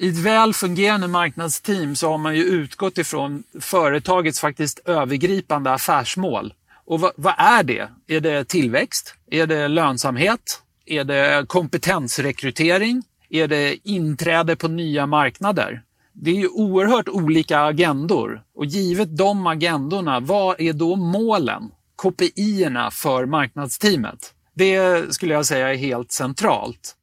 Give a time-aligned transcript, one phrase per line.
[0.00, 6.54] I ett väl fungerande marknadsteam så har man ju utgått ifrån företagets faktiskt övergripande affärsmål.
[6.84, 7.88] Och vad, vad är det?
[8.06, 9.14] Är det tillväxt?
[9.30, 10.62] Är det lönsamhet?
[10.86, 13.02] Är det kompetensrekrytering?
[13.30, 15.82] Är det inträde på nya marknader?
[16.12, 21.70] Det är ju oerhört olika agendor och givet de agendorna, vad är då målen?
[22.02, 24.34] KPI-erna för marknadsteamet?
[24.54, 26.94] Det skulle jag säga är helt centralt.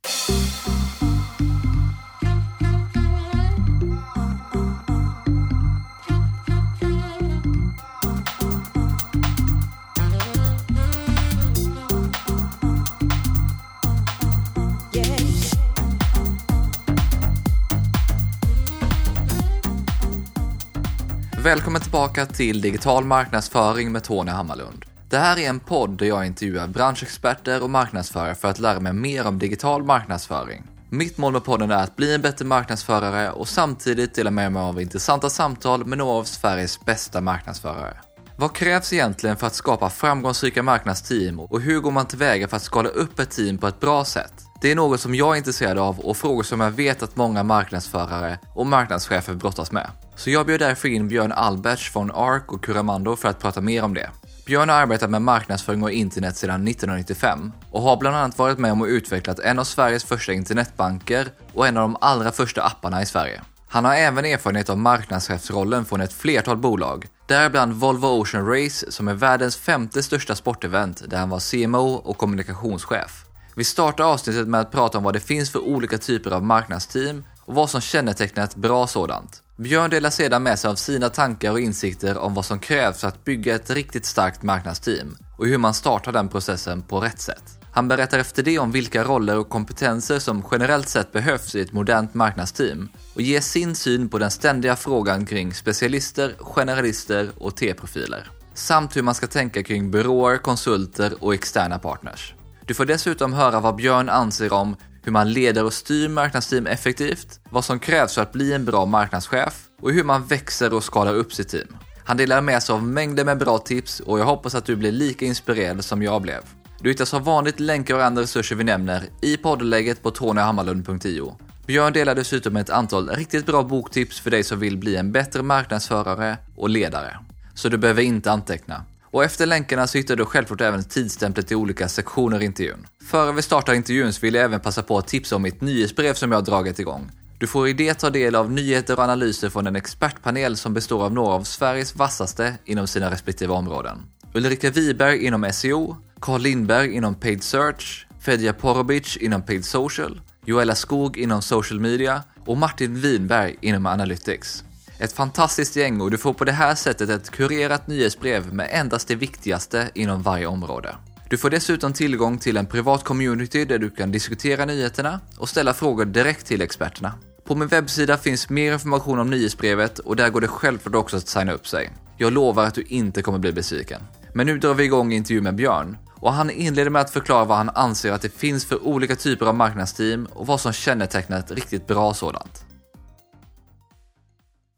[21.45, 24.85] Välkommen tillbaka till Digital marknadsföring med Tony Hammarlund.
[25.09, 28.93] Det här är en podd där jag intervjuar branschexperter och marknadsförare för att lära mig
[28.93, 30.63] mer om digital marknadsföring.
[30.89, 34.61] Mitt mål med podden är att bli en bättre marknadsförare och samtidigt dela med mig
[34.61, 37.97] av intressanta samtal med några av Sveriges bästa marknadsförare.
[38.37, 42.63] Vad krävs egentligen för att skapa framgångsrika marknadsteam och hur går man tillväga för att
[42.63, 44.33] skala upp ett team på ett bra sätt?
[44.61, 47.43] Det är något som jag är intresserad av och frågor som jag vet att många
[47.43, 49.87] marknadsförare och marknadschefer brottas med.
[50.15, 53.83] Så jag bjöd därför in Björn Alberts från ARK och Curamando för att prata mer
[53.83, 54.09] om det.
[54.45, 58.71] Björn har arbetat med marknadsföring och internet sedan 1995 och har bland annat varit med
[58.71, 63.01] om att utveckla en av Sveriges första internetbanker och en av de allra första apparna
[63.01, 63.41] i Sverige.
[63.67, 69.07] Han har även erfarenhet av marknadschefsrollen från ett flertal bolag, däribland Volvo Ocean Race som
[69.07, 73.25] är världens femte största sportevent där han var CMO och kommunikationschef.
[73.55, 77.23] Vi startar avsnittet med att prata om vad det finns för olika typer av marknadsteam
[77.39, 79.41] och vad som kännetecknar ett bra sådant.
[79.57, 83.07] Björn delar sedan med sig av sina tankar och insikter om vad som krävs för
[83.07, 87.43] att bygga ett riktigt starkt marknadsteam och hur man startar den processen på rätt sätt.
[87.71, 91.73] Han berättar efter det om vilka roller och kompetenser som generellt sett behövs i ett
[91.73, 98.31] modernt marknadsteam och ger sin syn på den ständiga frågan kring specialister, generalister och T-profiler.
[98.53, 102.33] Samt hur man ska tänka kring byråer, konsulter och externa partners.
[102.65, 107.39] Du får dessutom höra vad Björn anser om hur man leder och styr marknadsteam effektivt,
[107.49, 111.13] vad som krävs för att bli en bra marknadschef och hur man växer och skalar
[111.13, 111.67] upp sitt team.
[112.05, 114.91] Han delar med sig av mängder med bra tips och jag hoppas att du blir
[114.91, 116.41] lika inspirerad som jag blev.
[116.79, 121.37] Du hittar som vanligt länkar och andra resurser vi nämner i poddlägget på tonyhammarlund.io.
[121.65, 125.43] Björn delar dessutom ett antal riktigt bra boktips för dig som vill bli en bättre
[125.43, 127.17] marknadsförare och ledare.
[127.53, 128.83] Så du behöver inte anteckna.
[129.15, 132.87] Och efter länkarna så hittar du självklart även tidstämplet i olika sektioner i intervjun.
[133.03, 136.13] Före vi startar intervjun så vill jag även passa på att tipsa om mitt nyhetsbrev
[136.13, 137.11] som jag har dragit igång.
[137.39, 141.05] Du får i det ta del av nyheter och analyser från en expertpanel som består
[141.05, 143.97] av några av Sveriges vassaste inom sina respektive områden.
[144.33, 150.75] Ulrika Wiberg inom SEO, Carl Lindberg inom Paid Search, Fedja Porobic inom Paid Social, Joella
[150.75, 154.64] Skog inom Social Media och Martin Winberg inom Analytics.
[154.99, 159.07] Ett fantastiskt gäng och du får på det här sättet ett kurerat nyhetsbrev med endast
[159.07, 160.95] det viktigaste inom varje område.
[161.29, 165.73] Du får dessutom tillgång till en privat community där du kan diskutera nyheterna och ställa
[165.73, 167.13] frågor direkt till experterna.
[167.45, 171.27] På min webbsida finns mer information om nyhetsbrevet och där går det självklart också att
[171.27, 171.89] signa upp sig.
[172.17, 174.01] Jag lovar att du inte kommer bli besviken.
[174.33, 177.57] Men nu drar vi igång intervjun med Björn och han inleder med att förklara vad
[177.57, 181.51] han anser att det finns för olika typer av marknadsteam och vad som kännetecknar ett
[181.51, 182.64] riktigt bra sådant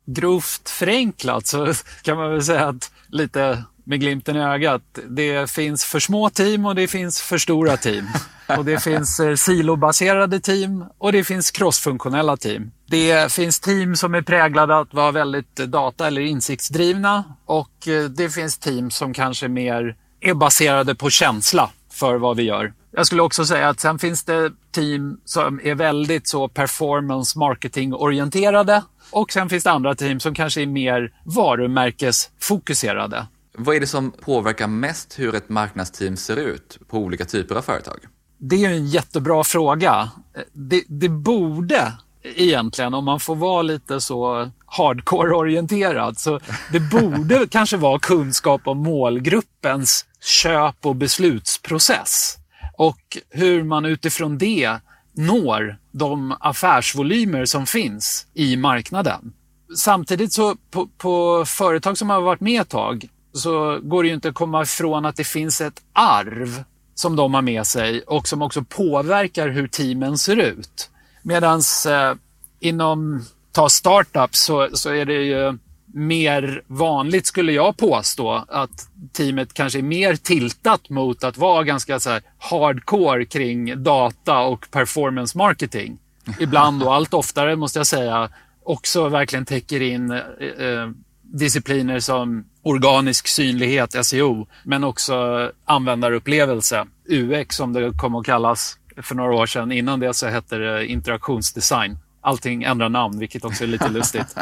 [0.08, 5.86] grovt förenklat så kan man väl säga att lite med glimten i ögat, det finns
[5.86, 8.08] för små team och det finns för stora team.
[8.58, 12.72] Och det finns eh, silobaserade team och det finns crossfunktionella team.
[12.86, 18.30] Det finns team som är präglade att vara väldigt data eller insiktsdrivna och eh, det
[18.30, 22.74] finns team som kanske mer är baserade på känsla för vad vi gör.
[22.92, 27.94] Jag skulle också säga att sen finns det team som är väldigt så performance marketing
[27.94, 33.28] orienterade och sen finns det andra team som kanske är mer varumärkesfokuserade.
[33.58, 37.62] Vad är det som påverkar mest hur ett marknadsteam ser ut på olika typer av
[37.62, 37.98] företag?
[38.38, 40.10] Det är en jättebra fråga.
[40.54, 46.40] Det, det borde egentligen, om man får vara lite så hardcore-orienterad, så
[46.72, 52.38] det borde kanske vara kunskap om målgruppens köp och beslutsprocess
[52.78, 54.80] och hur man utifrån det
[55.18, 59.34] når de affärsvolymer som finns i marknaden.
[59.78, 64.16] Samtidigt så på, på, företag som har varit med ett tag så går det ju
[64.16, 66.64] inte att komma ifrån att det finns ett arv
[66.96, 70.90] som de har med sig och som också påverkar hur teamen ser ut.
[71.22, 72.14] Medan eh,
[72.60, 75.58] inom ta startups så, så är det ju
[75.98, 82.00] mer vanligt skulle jag påstå att teamet kanske är mer tiltat mot att vara ganska
[82.00, 85.98] så hardcore kring data och performance marketing.
[86.40, 88.30] ibland och allt oftare måste jag säga
[88.64, 90.90] också verkligen täcker in eh, eh
[91.34, 99.16] discipliner som organisk synlighet, SEO, men också användarupplevelse, UX som det kom att kallas för
[99.16, 99.72] några år sedan.
[99.72, 101.98] Innan det så hette det interaktionsdesign.
[102.28, 104.36] Allting ändrar namn, vilket också är lite lustigt.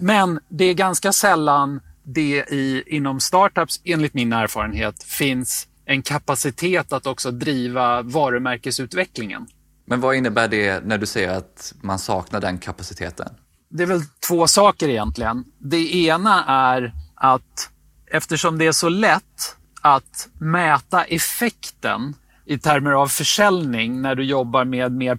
[0.00, 6.92] Men det är ganska sällan det i, inom startups, enligt min erfarenhet, finns en kapacitet
[6.92, 9.46] att också driva varumärkesutvecklingen.
[9.86, 13.28] Men vad innebär det när du säger att man saknar den kapaciteten?
[13.70, 15.44] Det är väl två saker egentligen.
[15.58, 17.70] Det ena är att
[18.06, 22.14] eftersom det är så lätt att mäta effekten
[22.46, 25.16] i termer av försäljning när du jobbar med mer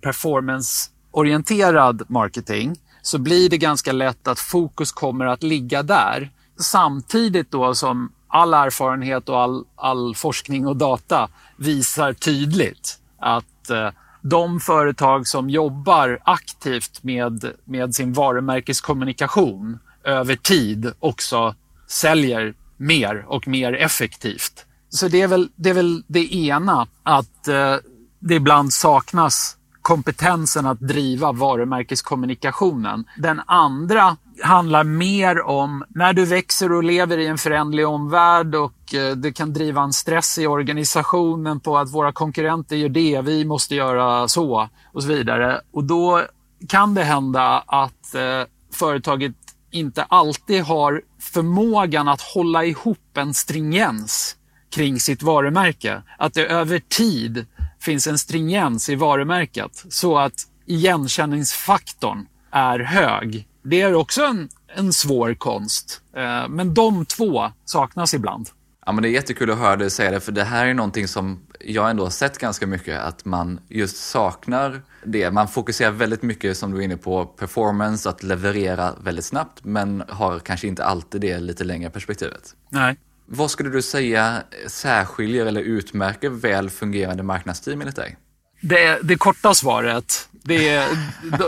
[1.13, 6.29] orienterad marketing så blir det ganska lätt att fokus kommer att ligga där.
[6.59, 13.89] Samtidigt då som all erfarenhet och all, all forskning och data visar tydligt att eh,
[14.21, 21.55] de företag som jobbar aktivt med, med sin varumärkeskommunikation över tid också
[21.87, 24.65] säljer mer och mer effektivt.
[24.89, 27.75] Så det är väl det, är väl det ena, att eh,
[28.19, 33.05] det ibland saknas kompetensen att driva varumärkeskommunikationen.
[33.17, 38.93] Den andra handlar mer om när du växer och lever i en förändlig omvärld och
[38.93, 43.45] eh, det kan driva en stress i organisationen på att våra konkurrenter gör det, vi
[43.45, 45.61] måste göra så och så vidare.
[45.73, 46.21] Och då
[46.69, 48.43] kan det hända att eh,
[48.73, 49.35] företaget
[49.71, 54.35] inte alltid har förmågan att hålla ihop en stringens
[54.75, 56.01] kring sitt varumärke.
[56.17, 57.45] Att det över tid
[57.83, 63.47] finns en stringens i varumärket så att igenkänningsfaktorn är hög.
[63.63, 68.49] Det är också en, en svår konst, eh, men de två saknas ibland.
[68.85, 71.07] Ja, men det är jättekul att höra dig säga det, för det här är någonting
[71.07, 75.31] som jag ändå har sett ganska mycket, att man just saknar det.
[75.31, 80.03] Man fokuserar väldigt mycket, som du är inne på, performance, att leverera väldigt snabbt, men
[80.09, 82.55] har kanske inte alltid det lite längre perspektivet.
[82.69, 82.95] Nej.
[83.25, 88.17] Vad skulle du säga särskiljer eller utmärker väl fungerande marknadsteam enligt dig?
[88.61, 90.87] Det, det korta svaret, det är,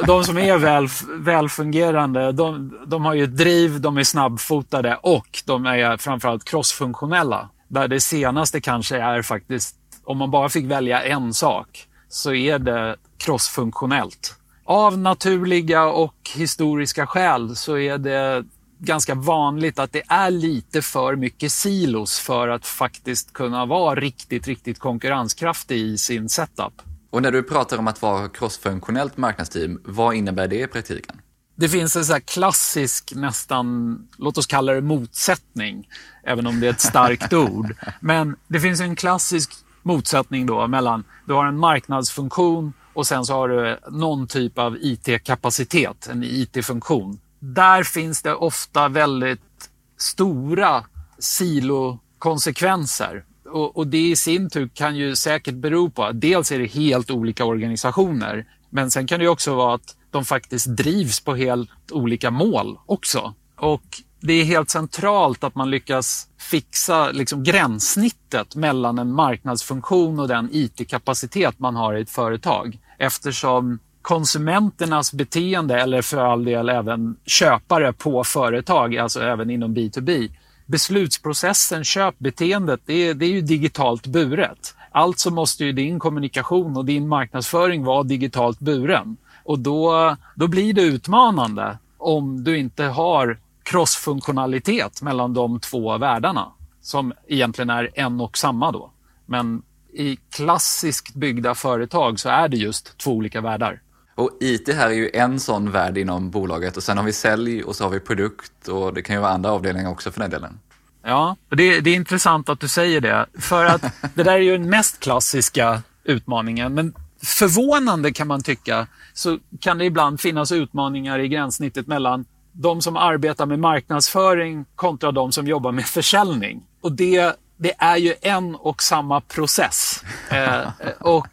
[0.07, 0.87] de som är väl,
[1.17, 7.49] välfungerande, de, de har ju ett driv, de är snabbfotade och de är framförallt crossfunktionella.
[7.67, 12.59] Där det senaste kanske är faktiskt, om man bara fick välja en sak, så är
[12.59, 14.35] det crossfunktionellt.
[14.63, 18.45] Av naturliga och historiska skäl så är det
[18.79, 24.47] ganska vanligt att det är lite för mycket silos för att faktiskt kunna vara riktigt,
[24.47, 26.81] riktigt konkurrenskraftig i sin setup.
[27.09, 31.21] Och när du pratar om att vara crossfunktionellt marknadsteam, vad innebär det i praktiken?
[31.55, 35.89] Det finns en så klassisk, nästan, låt oss kalla det motsättning,
[36.23, 37.75] även om det är ett starkt ord.
[37.99, 39.51] Men det finns en klassisk
[39.83, 44.77] motsättning då mellan, du har en marknadsfunktion och sen så har du någon typ av
[44.81, 47.19] IT-kapacitet, en IT-funktion
[47.53, 50.83] där finns det ofta väldigt stora
[51.19, 53.25] silokonsekvenser.
[53.45, 56.65] Och, och det i sin tur kan ju säkert bero på att dels är det
[56.65, 61.91] helt olika organisationer, men sen kan det också vara att de faktiskt drivs på helt
[61.91, 63.33] olika mål också.
[63.55, 70.27] Och det är helt centralt att man lyckas fixa liksom gränssnittet mellan en marknadsfunktion och
[70.27, 72.79] den IT-kapacitet man har i ett företag.
[72.99, 80.31] Eftersom konsumenternas beteende eller för all del även köpare på företag, alltså även inom B2B.
[80.65, 84.75] Beslutsprocessen, köpbeteendet, det är, det är ju digitalt buret.
[84.91, 89.17] Alltså måste ju din kommunikation och din marknadsföring vara digitalt buren.
[89.43, 96.51] Och då, då blir det utmanande om du inte har crossfunktionalitet mellan de två världarna
[96.81, 98.91] som egentligen är en och samma då.
[99.25, 99.61] Men
[99.93, 103.81] i klassiskt byggda företag så är det just två olika världar.
[104.15, 107.63] Och IT här är ju en sån värld inom bolaget och sen har vi sälj
[107.63, 110.29] och så har vi produkt och det kan ju vara andra avdelningar också för den
[110.29, 110.59] delen.
[111.03, 113.25] Ja, och det, det är intressant att du säger det.
[113.39, 113.81] För att
[114.13, 116.73] det där är ju den mest klassiska utmaningen.
[116.73, 116.93] Men
[117.23, 122.97] förvånande kan man tycka så kan det ibland finnas utmaningar i gränssnittet mellan de som
[122.97, 126.63] arbetar med marknadsföring kontra de som jobbar med försäljning.
[126.81, 130.03] Och det, det är ju en och samma process.
[130.29, 130.67] Eh, eh
[130.99, 131.27] och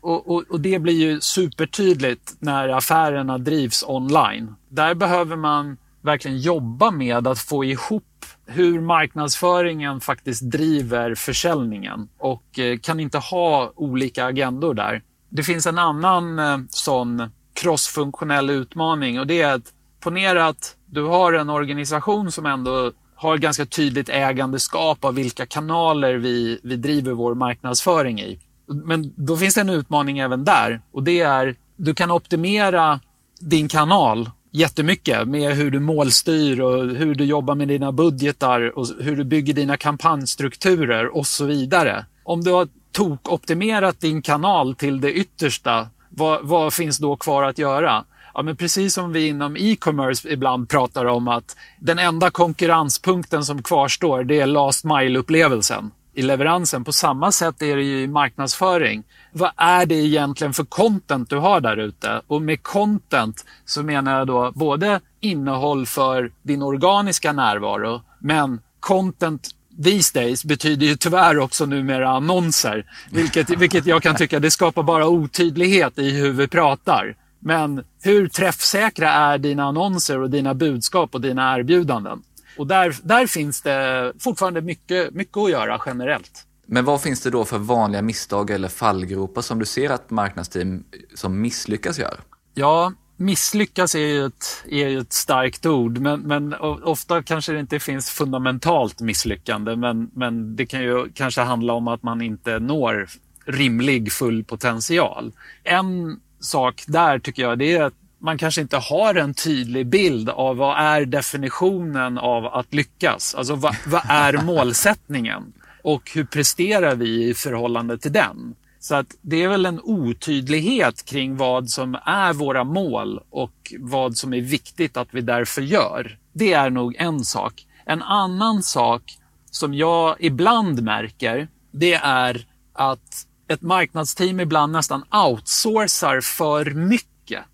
[0.00, 4.54] och, och, och, det blir ju supertydligt när affärerna drivs online.
[4.68, 8.04] Där behöver man verkligen jobba med att få ihop
[8.46, 15.02] hur marknadsföringen faktiskt driver försäljningen och eh, kan inte ha olika agendor där.
[15.28, 21.02] Det finns en annan eh, sån crossfunktionell utmaning och det är att ponera att du
[21.02, 27.12] har en organisation som ändå har ganska tydligt ägandeskap av vilka kanaler vi, vi driver
[27.12, 28.38] vår marknadsföring i.
[28.74, 33.00] Men då finns det en utmaning även där och det är du kan optimera
[33.40, 38.86] din kanal jättemycket med hur du målstyr och hur du jobbar med dina budgetar och
[39.00, 42.04] hur du bygger dina kampanjstrukturer och så vidare.
[42.24, 47.58] Om du har tokoptimerat din kanal till det yttersta, vad, vad finns då kvar att
[47.58, 48.04] göra?
[48.34, 53.62] Ja, men precis som vi inom e-commerce ibland pratar om att den enda konkurrenspunkten som
[53.62, 56.84] kvarstår det är last mile-upplevelsen i leveransen.
[56.84, 59.02] På samma sätt är det ju i marknadsföring.
[59.32, 62.20] Vad är det egentligen för content du har där ute?
[62.26, 69.50] Och med content så menar jag då både innehåll för din organiska närvaro, men content
[69.84, 72.84] these days betyder ju tyvärr också numera annonser.
[73.10, 77.16] Vilket, vilket jag kan tycka det skapar bara otydlighet i hur vi pratar.
[77.38, 82.22] Men hur träffsäkra är dina annonser och dina budskap och dina erbjudanden?
[82.60, 86.46] Och där, där finns det fortfarande mycket, mycket att göra generellt.
[86.66, 90.84] Men vad finns det då för vanliga misstag eller fallgropar som du ser att marknadsteam
[91.14, 92.20] som misslyckas gör?
[92.54, 97.60] Ja, misslyckas är ju ett, är ju ett starkt ord, men, men ofta kanske det
[97.60, 102.58] inte finns fundamentalt misslyckande, men, men det kan ju kanske handla om att man inte
[102.58, 103.08] når
[103.44, 105.32] rimlig full potential.
[105.64, 110.28] En sak där tycker jag det är att man kanske inte har en tydlig bild
[110.28, 113.34] av vad är definitionen av att lyckas?
[113.34, 115.52] Alltså vad, vad är målsättningen?
[115.84, 118.54] Och hur presterar vi i förhållande till den?
[118.80, 124.16] Så att det är väl en otydlighet kring vad som är våra mål och vad
[124.16, 126.18] som är viktigt att vi därför gör.
[126.32, 127.66] Det är nog en sak.
[127.86, 129.02] En annan sak
[129.50, 137.09] som jag ibland märker, det är att ett marknadsteam ibland nästan outsourcar för mycket.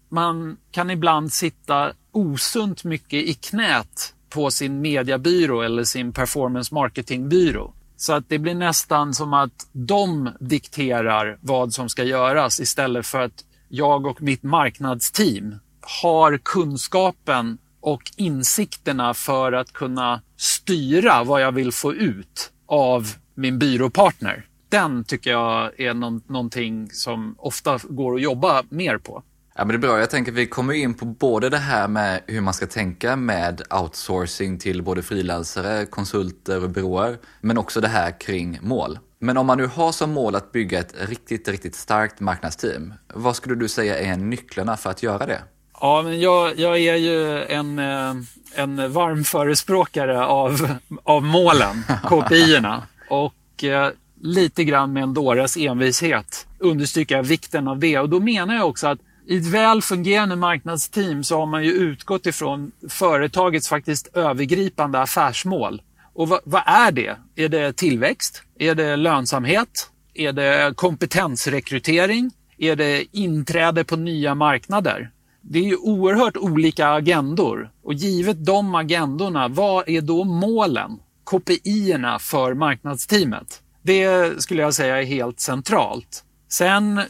[0.08, 7.72] Man kan ibland sitta osunt mycket i knät på sin mediebyrå eller sin performance marketingbyrå.
[7.96, 13.20] Så att det blir nästan som att de dikterar vad som ska göras istället för
[13.20, 15.54] att jag och mitt marknadsteam
[16.00, 23.58] har kunskapen och insikterna för att kunna styra vad jag vill få ut av min
[23.58, 29.22] byråpartner den tycker jag är någon, någonting som ofta går att jobba mer på.
[29.58, 29.98] Ja, men det är bra.
[29.98, 33.16] Jag tänker att vi kommer in på både det här med hur man ska tänka
[33.16, 38.98] med outsourcing till både frilansare, konsulter och byråer, men också det här kring mål.
[39.18, 43.36] Men om man nu har som mål att bygga ett riktigt, riktigt starkt marknadsteam, vad
[43.36, 45.42] skulle du säga är nycklarna för att göra det?
[45.80, 48.14] Ja, men jag, jag är ju en, eh,
[48.54, 52.82] en varm förespråkare av, av målen, KPI-erna.
[53.08, 57.98] Och eh, lite grann med en dåres envishet understryka vikten av det.
[57.98, 61.70] Och då menar jag också att i ett väl fungerande marknadsteam så har man ju
[61.70, 65.82] utgått ifrån företagets faktiskt övergripande affärsmål.
[66.14, 67.16] Och vad, vad, är det?
[67.36, 68.42] Är det tillväxt?
[68.58, 69.90] Är det lönsamhet?
[70.14, 72.30] Är det kompetensrekrytering?
[72.58, 75.10] Är det inträde på nya marknader?
[75.40, 80.98] Det är ju oerhört olika agendor och givet de agendorna, vad är då målen?
[81.24, 83.62] KPI-erna för marknadsteamet?
[83.82, 86.24] Det skulle jag säga är helt centralt.
[86.48, 87.00] Sen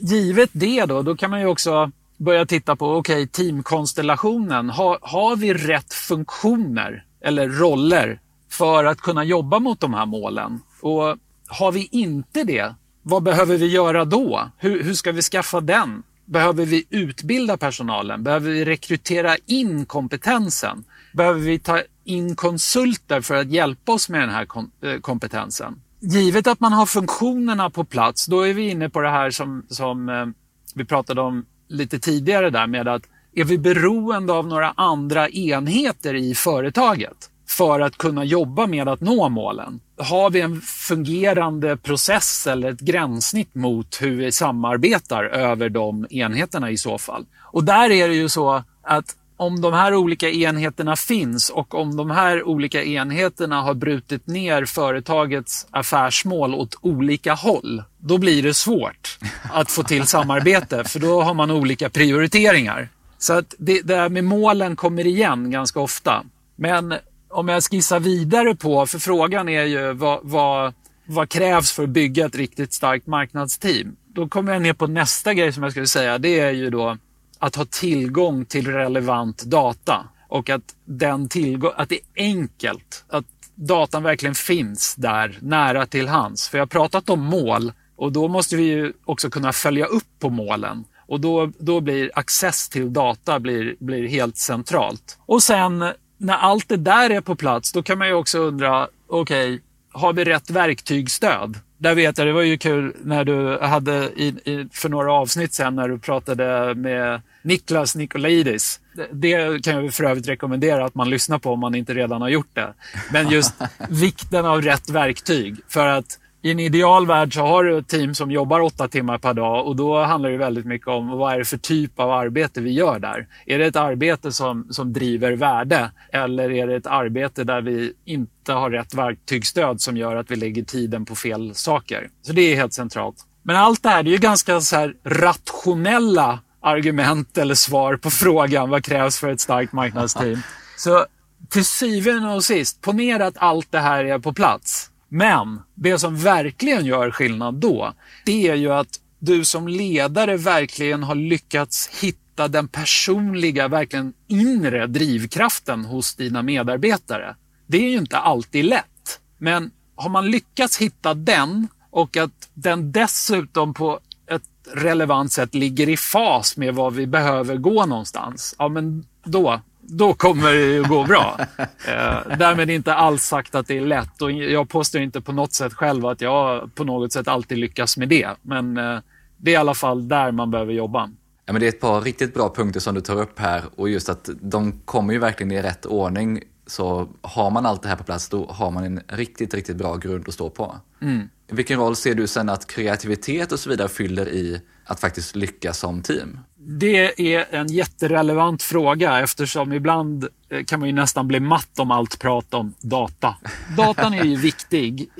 [0.00, 4.70] givet det då, då kan man ju också börja titta på, okej, okay, teamkonstellationen.
[4.70, 10.60] Har, har vi rätt funktioner eller roller för att kunna jobba mot de här målen?
[10.80, 14.50] Och har vi inte det, vad behöver vi göra då?
[14.56, 16.02] Hur, hur ska vi skaffa den?
[16.24, 18.22] Behöver vi utbilda personalen?
[18.22, 20.84] Behöver vi rekrytera in kompetensen?
[21.12, 24.46] Behöver vi ta in konsulter för att hjälpa oss med den här
[24.82, 25.80] eh, kompetensen?
[26.00, 29.66] Givet att man har funktionerna på plats, då är vi inne på det här som,
[29.68, 30.26] som eh,
[30.74, 33.02] vi pratade om lite tidigare där med att
[33.34, 39.00] är vi beroende av några andra enheter i företaget för att kunna jobba med att
[39.00, 39.80] nå målen?
[39.98, 46.70] Har vi en fungerande process eller ett gränssnitt mot hur vi samarbetar över de enheterna
[46.70, 47.26] i så fall?
[47.42, 51.96] Och där är det ju så att om de här olika enheterna finns och om
[51.96, 58.54] de här olika enheterna har brutit ner företagets affärsmål åt olika håll, då blir det
[58.54, 59.18] svårt
[59.52, 62.88] att få till samarbete för då har man olika prioriteringar.
[63.18, 66.24] Så att det, det där med målen kommer igen ganska ofta.
[66.56, 66.94] Men
[67.28, 70.74] om jag skissar vidare på, för frågan är ju vad, vad,
[71.06, 73.96] vad krävs för att bygga ett riktigt starkt marknadsteam?
[74.14, 76.18] Då kommer jag ner på nästa grej som jag skulle säga.
[76.18, 76.96] Det är ju då
[77.38, 83.24] att ha tillgång till relevant data och att, den tillgång, att det är enkelt, att
[83.54, 86.48] datan verkligen finns där nära till hands.
[86.48, 90.18] För jag har pratat om mål och då måste vi ju också kunna följa upp
[90.18, 90.84] på målen.
[91.08, 95.18] Och då, då blir access till data blir, blir helt centralt.
[95.26, 98.88] Och sen när allt det där är på plats, då kan man ju också undra,
[99.08, 99.60] okej, okay,
[99.92, 101.60] har vi rätt verktygsstöd?
[101.78, 105.54] Där vet jag, det var ju kul när du hade i, i, för några avsnitt
[105.54, 108.80] sen när du pratade med Niklas Nikolidis.
[108.94, 112.22] Det, det kan jag för övrigt rekommendera att man lyssnar på om man inte redan
[112.22, 112.74] har gjort det.
[113.12, 113.54] Men just
[113.88, 115.56] vikten av rätt verktyg.
[115.68, 119.18] För att i en ideal värld så har du ett team som jobbar åtta timmar
[119.18, 122.10] per dag och då handlar det väldigt mycket om vad är det för typ av
[122.10, 123.26] arbete vi gör där.
[123.46, 127.92] Är det ett arbete som, som driver värde eller är det ett arbete där vi
[128.04, 132.08] inte har rätt verktygsstöd som gör att vi lägger tiden på fel saker?
[132.22, 133.16] Så det är helt centralt.
[133.42, 138.70] Men allt det här det är ju ganska så rationella argument eller svar på frågan
[138.70, 140.38] vad krävs för ett starkt marknadsteam.
[140.76, 141.06] Så
[141.50, 144.90] till syvende och sist, ponera att allt det här är på plats.
[145.08, 147.92] Men det som verkligen gör skillnad då,
[148.24, 154.86] det är ju att du som ledare verkligen har lyckats hitta den personliga, verkligen inre
[154.86, 157.36] drivkraften hos dina medarbetare.
[157.66, 162.92] Det är ju inte alltid lätt, men har man lyckats hitta den och att den
[162.92, 168.68] dessutom på ett relevant sätt ligger i fas med vad vi behöver gå någonstans, ja
[168.68, 171.38] men då, då kommer det att gå bra.
[171.88, 175.52] Eh, därmed inte alls sagt att det är lätt och jag påstår inte på något
[175.52, 178.28] sätt själv att jag på något sätt alltid lyckas med det.
[178.42, 178.98] Men eh,
[179.36, 181.10] det är i alla fall där man behöver jobba.
[181.46, 183.88] Ja, men det är ett par riktigt bra punkter som du tar upp här och
[183.88, 186.42] just att de kommer ju verkligen i rätt ordning.
[186.66, 189.96] Så har man allt det här på plats då har man en riktigt, riktigt bra
[189.96, 190.76] grund att stå på.
[191.02, 191.28] Mm.
[191.48, 195.78] Vilken roll ser du sen att kreativitet och så vidare fyller i att faktiskt lyckas
[195.78, 196.38] som team?
[196.68, 201.90] Det är en jätterelevant fråga eftersom ibland eh, kan man ju nästan bli matt om
[201.90, 203.34] allt prat om data.
[203.76, 205.10] Datan är ju viktig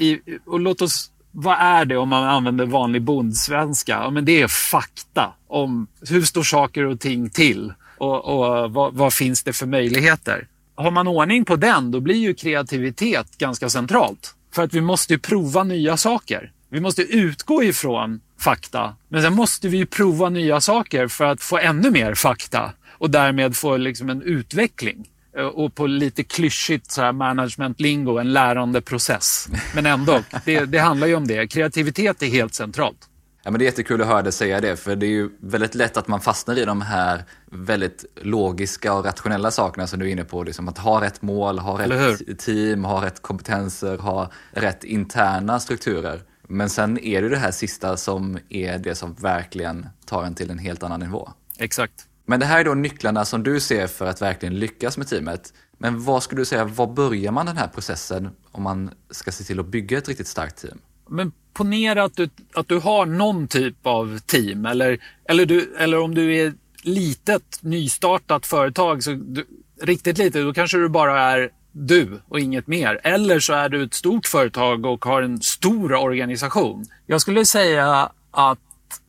[0.46, 3.92] och låt oss vad är det om man använder vanlig bondsvenska?
[3.92, 8.94] Ja, men det är fakta om hur står saker och ting till och, och vad,
[8.94, 10.46] vad, finns det för möjligheter?
[10.74, 14.34] Har man ordning på den, då blir ju kreativitet ganska centralt.
[14.54, 16.52] För att vi måste ju prova nya saker.
[16.70, 18.94] Vi måste utgå ifrån fakta.
[19.08, 23.10] Men sen måste vi ju prova nya saker för att få ännu mer fakta och
[23.10, 25.08] därmed få liksom en utveckling.
[25.36, 29.49] Eh, och på lite klyschigt så här management lingo, en lärande process.
[29.75, 31.46] Men ändå, det, det handlar ju om det.
[31.46, 33.08] Kreativitet är helt centralt.
[33.46, 35.75] Ja, men det är jättekul att höra dig säga det, för det är ju väldigt
[35.75, 40.12] lätt att man fastnar i de här väldigt logiska och rationella sakerna som du är
[40.12, 40.42] inne på.
[40.42, 46.20] Liksom att ha rätt mål, ha rätt team, ha rätt kompetenser, ha rätt interna strukturer.
[46.49, 50.50] Men sen är det det här sista som är det som verkligen tar en till
[50.50, 51.30] en helt annan nivå.
[51.59, 52.09] Exakt.
[52.26, 55.52] Men det här är då nycklarna som du ser för att verkligen lyckas med teamet.
[55.78, 59.45] Men vad skulle du säga, var börjar man den här processen om man ska se
[59.45, 60.78] till att bygga ett riktigt starkt team?
[61.09, 65.99] Men ponera att du, att du har någon typ av team eller, eller, du, eller
[65.99, 69.47] om du är litet nystartat företag, så du,
[69.82, 73.00] riktigt litet, då kanske du bara är du och inget mer.
[73.02, 76.84] Eller så är du ett stort företag och har en stor organisation.
[77.06, 78.58] Jag skulle säga att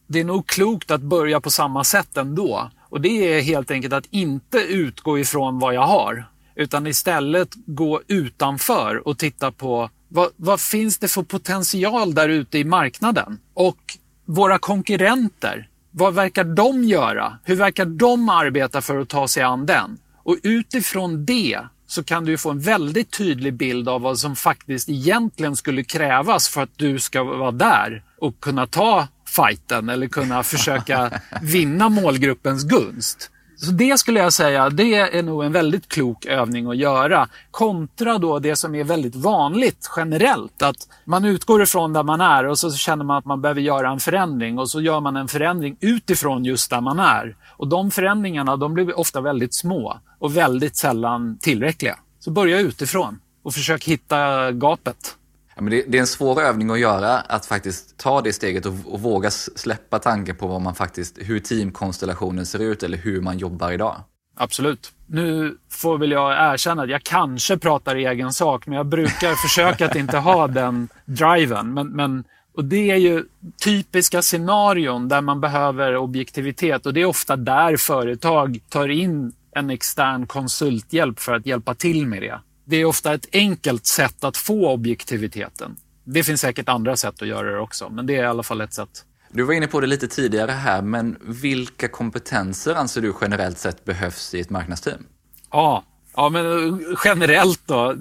[0.08, 2.72] det är nog klokt att börja på samma sätt ändå.
[2.90, 6.26] Och det är helt enkelt att inte utgå ifrån vad jag har.
[6.56, 12.58] Utan istället gå utanför och titta på vad, vad finns det för potential där ute
[12.58, 13.40] i marknaden?
[13.54, 13.78] Och
[14.26, 17.38] våra konkurrenter, vad verkar de göra?
[17.44, 19.98] Hur verkar de arbeta för att ta sig an den?
[20.24, 24.90] Och utifrån det så kan du få en väldigt tydlig bild av vad som faktiskt
[24.90, 30.44] egentligen skulle krävas för att du ska vara där och kunna ta fighten eller kunna
[30.44, 33.32] försöka vinna målgruppens gunst.
[33.60, 37.28] Så det skulle jag säga, det är nog en väldigt klok övning att göra.
[37.52, 40.62] Kontra då det som är väldigt vanligt generellt.
[40.62, 43.90] Att man utgår ifrån där man är och så känner man att man behöver göra
[43.90, 47.36] en förändring och så gör man en förändring utifrån just där man är.
[47.58, 52.00] Och de förändringarna de blir ofta väldigt små och väldigt sällan tillräckliga.
[52.20, 55.17] Så börja utifrån och försök hitta gapet.
[55.58, 58.66] Ja, men det, det, är en svår övning att göra, att faktiskt ta det steget
[58.66, 63.22] och, och, våga släppa tanken på vad man faktiskt, hur teamkonstellationen ser ut eller hur
[63.22, 63.96] man jobbar idag.
[64.36, 64.92] Absolut.
[65.08, 69.36] Nu får väl jag erkänna att jag kanske pratar i egen sak, men jag brukar
[69.48, 71.74] försöka att inte ha den driven.
[71.74, 72.24] Men, men,
[72.56, 73.24] och det är ju
[73.64, 79.70] typiska scenarion där man behöver objektivitet och det är ofta där företag tar in en
[79.70, 84.38] extern konsulthjälp för att hjälpa till med det det är ofta ett enkelt sätt att
[84.38, 85.76] få objektiviteten.
[86.04, 88.62] Det finns säkert andra sätt att göra det också, men det är i alla fall
[88.62, 89.06] ett sätt.
[89.32, 93.86] Du var inne på det lite tidigare här, men vilka kompetenser anser du generellt sett
[93.86, 95.06] behövs i ett marknadsteam?
[95.52, 95.84] Ja,
[96.16, 97.96] ja men generellt då.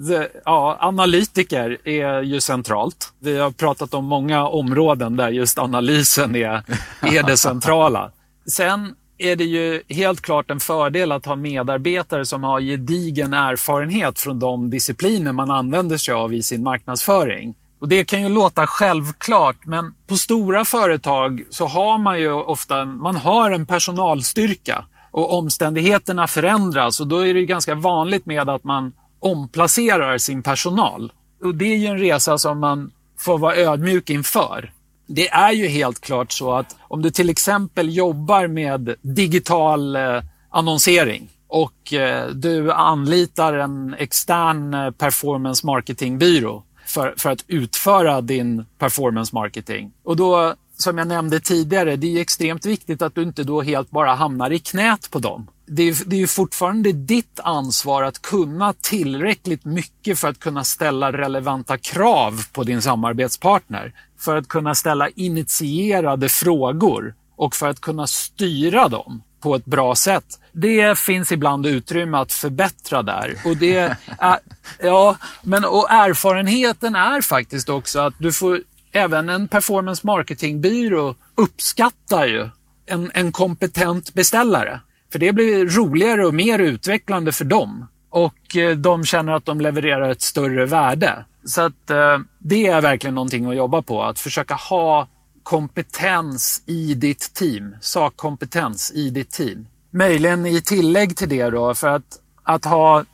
[0.45, 3.13] Ja, analytiker är ju centralt.
[3.19, 6.63] Vi har pratat om många områden där just analysen är,
[7.01, 8.11] är det centrala.
[8.45, 14.19] Sen är det ju helt klart en fördel att ha medarbetare som har gedigen erfarenhet
[14.19, 17.55] från de discipliner man använder sig av i sin marknadsföring.
[17.79, 22.85] Och Det kan ju låta självklart, men på stora företag så har man ju ofta
[22.85, 28.63] man har en personalstyrka och omständigheterna förändras och då är det ganska vanligt med att
[28.63, 31.11] man omplacerar sin personal.
[31.43, 34.71] Och Det är ju en resa som man får vara ödmjuk inför.
[35.07, 40.21] Det är ju helt klart så att om du till exempel jobbar med digital eh,
[40.49, 48.65] annonsering och eh, du anlitar en extern eh, performance marketingbyrå för, för att utföra din
[48.77, 49.91] performance marketing.
[50.03, 53.89] Och då, som jag nämnde tidigare, det är extremt viktigt att du inte då helt
[53.89, 55.47] bara hamnar i knät på dem.
[55.67, 60.63] Det är, det är ju fortfarande ditt ansvar att kunna tillräckligt mycket för att kunna
[60.63, 63.93] ställa relevanta krav på din samarbetspartner.
[64.19, 69.95] För att kunna ställa initierade frågor och för att kunna styra dem på ett bra
[69.95, 70.39] sätt.
[70.51, 73.37] Det finns ibland utrymme att förbättra där.
[73.45, 73.95] Och det är,
[74.79, 82.25] ja, men, och erfarenheten är faktiskt också att du får, även en performance marketingbyrå uppskattar
[82.27, 82.49] ju
[82.85, 84.79] en, en kompetent beställare.
[85.11, 87.87] För det blir roligare och mer utvecklande för dem.
[88.09, 91.25] Och eh, de känner att de levererar ett större värde.
[91.45, 94.03] Så att eh, det är verkligen någonting att jobba på.
[94.03, 95.07] Att försöka ha
[95.43, 99.67] kompetens i ditt team, sakkompetens i ditt team.
[99.91, 103.05] Möjligen i tillägg till det då, för att, att ha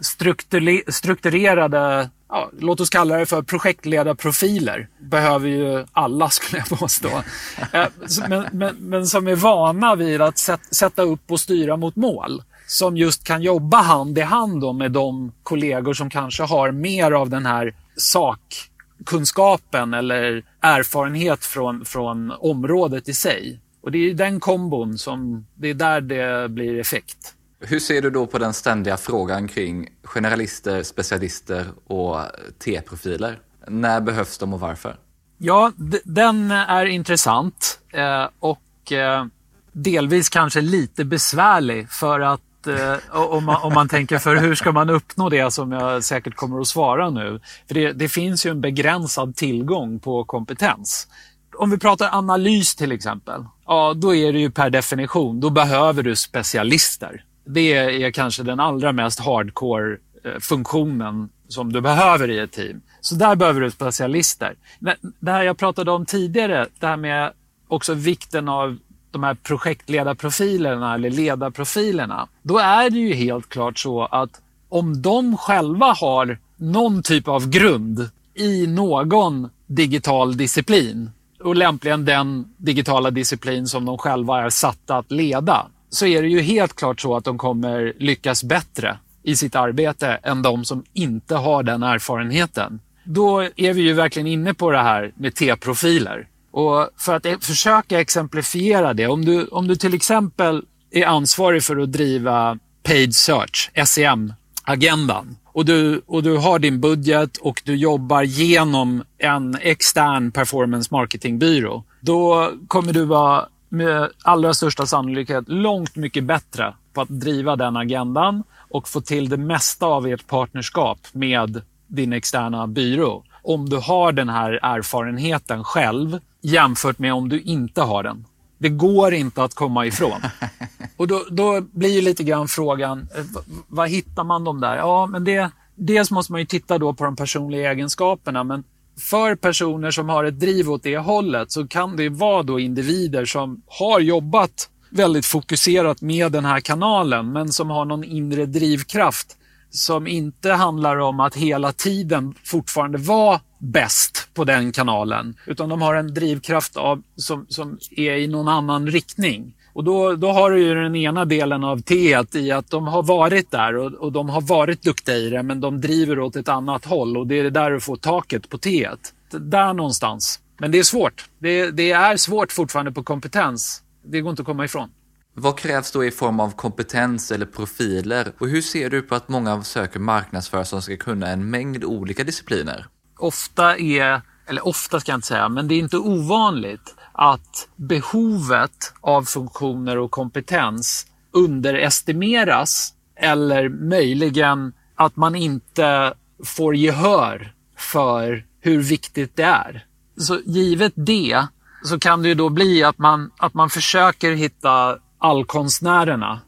[0.87, 7.23] strukturerade, ja, låt oss kalla det för projektledarprofiler, behöver ju alla skulle jag påstå.
[7.71, 7.85] Eh,
[8.29, 10.37] men, men, men som är vana vid att
[10.71, 15.31] sätta upp och styra mot mål som just kan jobba hand i hand med de
[15.43, 23.13] kollegor som kanske har mer av den här sakkunskapen eller erfarenhet från, från området i
[23.13, 23.59] sig.
[23.81, 27.32] Och det är den kombon som, det är där det blir effekt.
[27.65, 32.17] Hur ser du då på den ständiga frågan kring generalister, specialister och
[32.65, 33.39] T-profiler?
[33.67, 34.95] När behövs de och varför?
[35.37, 35.71] Ja,
[36.03, 39.25] den är intressant eh, och eh,
[39.71, 44.71] delvis kanske lite besvärlig för att eh, om, man, om man tänker för hur ska
[44.71, 47.39] man uppnå det som jag säkert kommer att svara nu.
[47.67, 51.07] För det, det finns ju en begränsad tillgång på kompetens.
[51.55, 56.03] Om vi pratar analys till exempel, ja då är det ju per definition, då behöver
[56.03, 57.23] du specialister.
[57.45, 62.81] Det är kanske den allra mest hardcore-funktionen eh, som du behöver i ett team.
[63.01, 64.55] Så där behöver du specialister.
[64.79, 67.31] Men det här jag pratade om tidigare, det här med
[67.67, 68.77] också vikten av
[69.11, 75.37] de här projektledarprofilerna eller ledarprofilerna, då är det ju helt klart så att om de
[75.37, 81.11] själva har någon typ av grund i någon digital disciplin
[81.43, 86.27] och lämpligen den digitala disciplin som de själva är satta att leda, så är det
[86.27, 90.83] ju helt klart så att de kommer lyckas bättre i sitt arbete än de som
[90.93, 92.79] inte har den erfarenheten.
[93.03, 96.27] Då är vi ju verkligen inne på det här med T-profiler.
[96.51, 101.63] Och för att e- försöka exemplifiera det, om du, om du till exempel är ansvarig
[101.63, 107.75] för att driva paid search, SEM-agendan och du, och du har din budget och du
[107.75, 115.95] jobbar genom en extern performance marketingbyrå, då kommer du vara med allra största sannolikhet långt
[115.95, 120.99] mycket bättre på att driva den agendan och få till det mesta av ert partnerskap
[121.11, 123.23] med din externa byrå.
[123.43, 128.25] Om du har den här erfarenheten själv jämfört med om du inte har den.
[128.57, 130.21] Det går inte att komma ifrån.
[130.97, 133.25] Och då, då blir lite grann frågan, eh,
[133.67, 134.77] vad hittar man dem där?
[134.77, 138.63] Ja, men det, dels måste man ju titta då på de personliga egenskaperna, men
[138.99, 143.25] för personer som har ett driv åt det hållet så kan det vara då individer
[143.25, 149.37] som har jobbat väldigt fokuserat med den här kanalen, men som har någon inre drivkraft
[149.69, 155.35] som inte handlar om att hela tiden fortfarande vara bäst på den kanalen.
[155.47, 159.55] Utan de har en drivkraft av, som, som är i någon annan riktning.
[159.73, 163.03] Och då, då har du ju den ena delen av T i att de har
[163.03, 166.49] varit där och, och de har varit duktiga i det men de driver åt ett
[166.49, 168.89] annat håll och det är där du får taket på T.
[169.31, 170.39] Där någonstans.
[170.59, 171.25] Men det är svårt.
[171.39, 173.83] Det, det är svårt fortfarande på kompetens.
[174.05, 174.89] Det går inte att komma ifrån.
[175.35, 178.31] Vad krävs då i form av kompetens eller profiler?
[178.37, 182.23] Och hur ser du på att många söker marknadsförare som ska kunna en mängd olika
[182.23, 182.85] discipliner?
[183.19, 188.93] Ofta är, eller ofta ska jag inte säga, men det är inte ovanligt att behovet
[189.01, 199.35] av funktioner och kompetens underestimeras eller möjligen att man inte får gehör för hur viktigt
[199.35, 199.85] det är.
[200.17, 201.47] Så givet det
[201.83, 206.39] så kan det ju då bli att man, att man försöker hitta allkonstnärerna,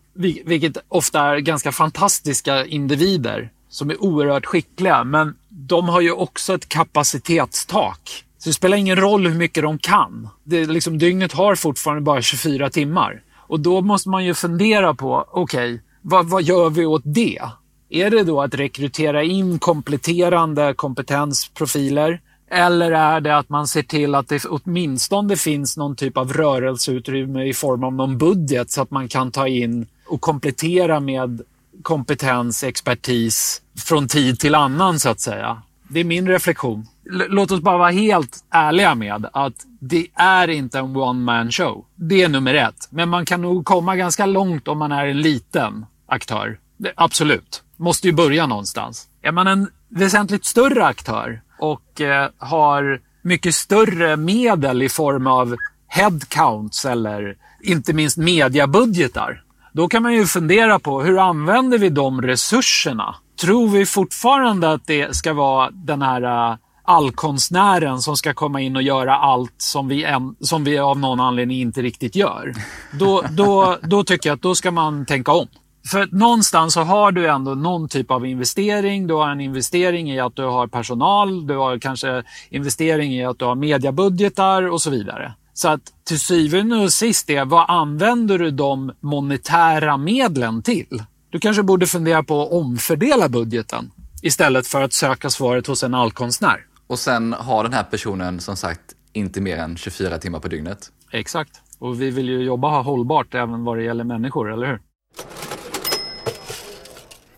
[0.45, 5.04] vilket ofta är ganska fantastiska individer som är oerhört skickliga.
[5.04, 8.25] Men de har ju också ett kapacitetstak.
[8.45, 10.29] Så det spelar ingen roll hur mycket de kan.
[10.43, 13.21] Det, liksom, dygnet har fortfarande bara 24 timmar.
[13.36, 17.41] Och då måste man ju fundera på, okej, okay, vad, vad gör vi åt det?
[17.89, 22.21] Är det då att rekrytera in kompletterande kompetensprofiler?
[22.51, 27.43] Eller är det att man ser till att det åtminstone finns någon typ av rörelseutrymme
[27.43, 31.41] i form av någon budget så att man kan ta in och komplettera med
[31.81, 35.62] kompetens, expertis från tid till annan så att säga.
[35.88, 36.88] Det är min reflektion.
[37.10, 41.86] Låt oss bara vara helt ärliga med att det är inte en one man show.
[41.96, 42.88] Det är nummer ett.
[42.89, 46.60] Men man kan nog komma ganska långt om man är en liten aktör.
[46.96, 47.63] Absolut.
[47.78, 49.08] Måste ju börja någonstans.
[49.22, 55.56] Är man en väsentligt större aktör och eh, har mycket större medel i form av
[55.88, 59.41] headcounts eller inte minst mediabudgetar.
[59.74, 63.15] Då kan man ju fundera på hur använder vi de resurserna?
[63.41, 68.76] Tror vi fortfarande att det ska vara den här eh, allkonstnären som ska komma in
[68.76, 72.54] och göra allt som vi, en, som vi av någon anledning inte riktigt gör?
[73.00, 75.48] Då, då, då tycker jag att då ska man tänka om.
[75.91, 79.08] För någonstans så har du ändå någon typ av investering.
[79.08, 81.48] Du har en investering i att du har personal.
[81.48, 85.34] Du har kanske investering i att du har mediabudgetar och så vidare.
[85.54, 91.04] Så att till syvende och sist är vad använder du de monetära medlen till?
[91.30, 95.93] Du kanske borde fundera på att omfördela budgeten istället för att söka svaret hos en
[95.93, 96.58] allkonstnär.
[96.88, 100.91] Och sen har den här personen som sagt inte mer än 24 timmar på dygnet.
[101.12, 101.62] Exakt.
[101.80, 104.82] Och vi vill ju jobba hållbart även vad det gäller människor, eller hur?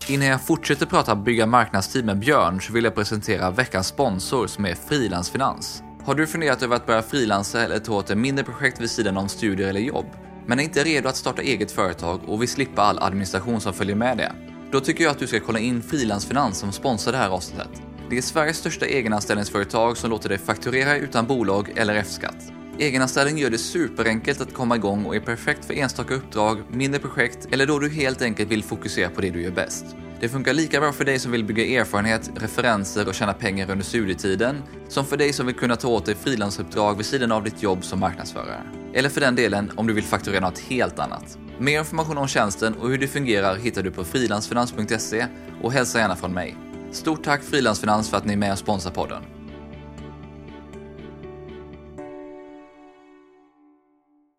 [0.08, 4.66] Innan jag fortsätter prata bygga marknadsteam med Björn så vill jag presentera veckans sponsor som
[4.66, 5.82] är Frilansfinans.
[6.04, 9.16] Har du funderat över att börja frilansa eller ta åt ett mindre projekt vid sidan
[9.16, 10.06] om studier eller jobb?
[10.46, 13.96] Men är inte redo att starta eget företag och vill slippa all administration som följer
[13.96, 14.32] med det?
[14.72, 17.87] Då tycker jag att du ska kolla in Frilansfinans som sponsrar det här avsnittet.
[18.10, 22.52] Det är Sveriges största egenanställningsföretag som låter dig fakturera utan bolag eller F-skatt.
[22.78, 27.48] Egenanställning gör det superenkelt att komma igång och är perfekt för enstaka uppdrag, mindre projekt
[27.50, 29.84] eller då du helt enkelt vill fokusera på det du gör bäst.
[30.20, 33.84] Det funkar lika bra för dig som vill bygga erfarenhet, referenser och tjäna pengar under
[33.84, 37.62] studietiden, som för dig som vill kunna ta åt dig frilansuppdrag vid sidan av ditt
[37.62, 38.62] jobb som marknadsförare.
[38.94, 41.38] Eller för den delen om du vill fakturera något helt annat.
[41.58, 45.26] Mer information om tjänsten och hur det fungerar hittar du på frilansfinans.se
[45.62, 46.67] och hälsa gärna från mig.
[46.92, 49.22] Stort tack Frilansfinans för att ni är med och sponsrar podden.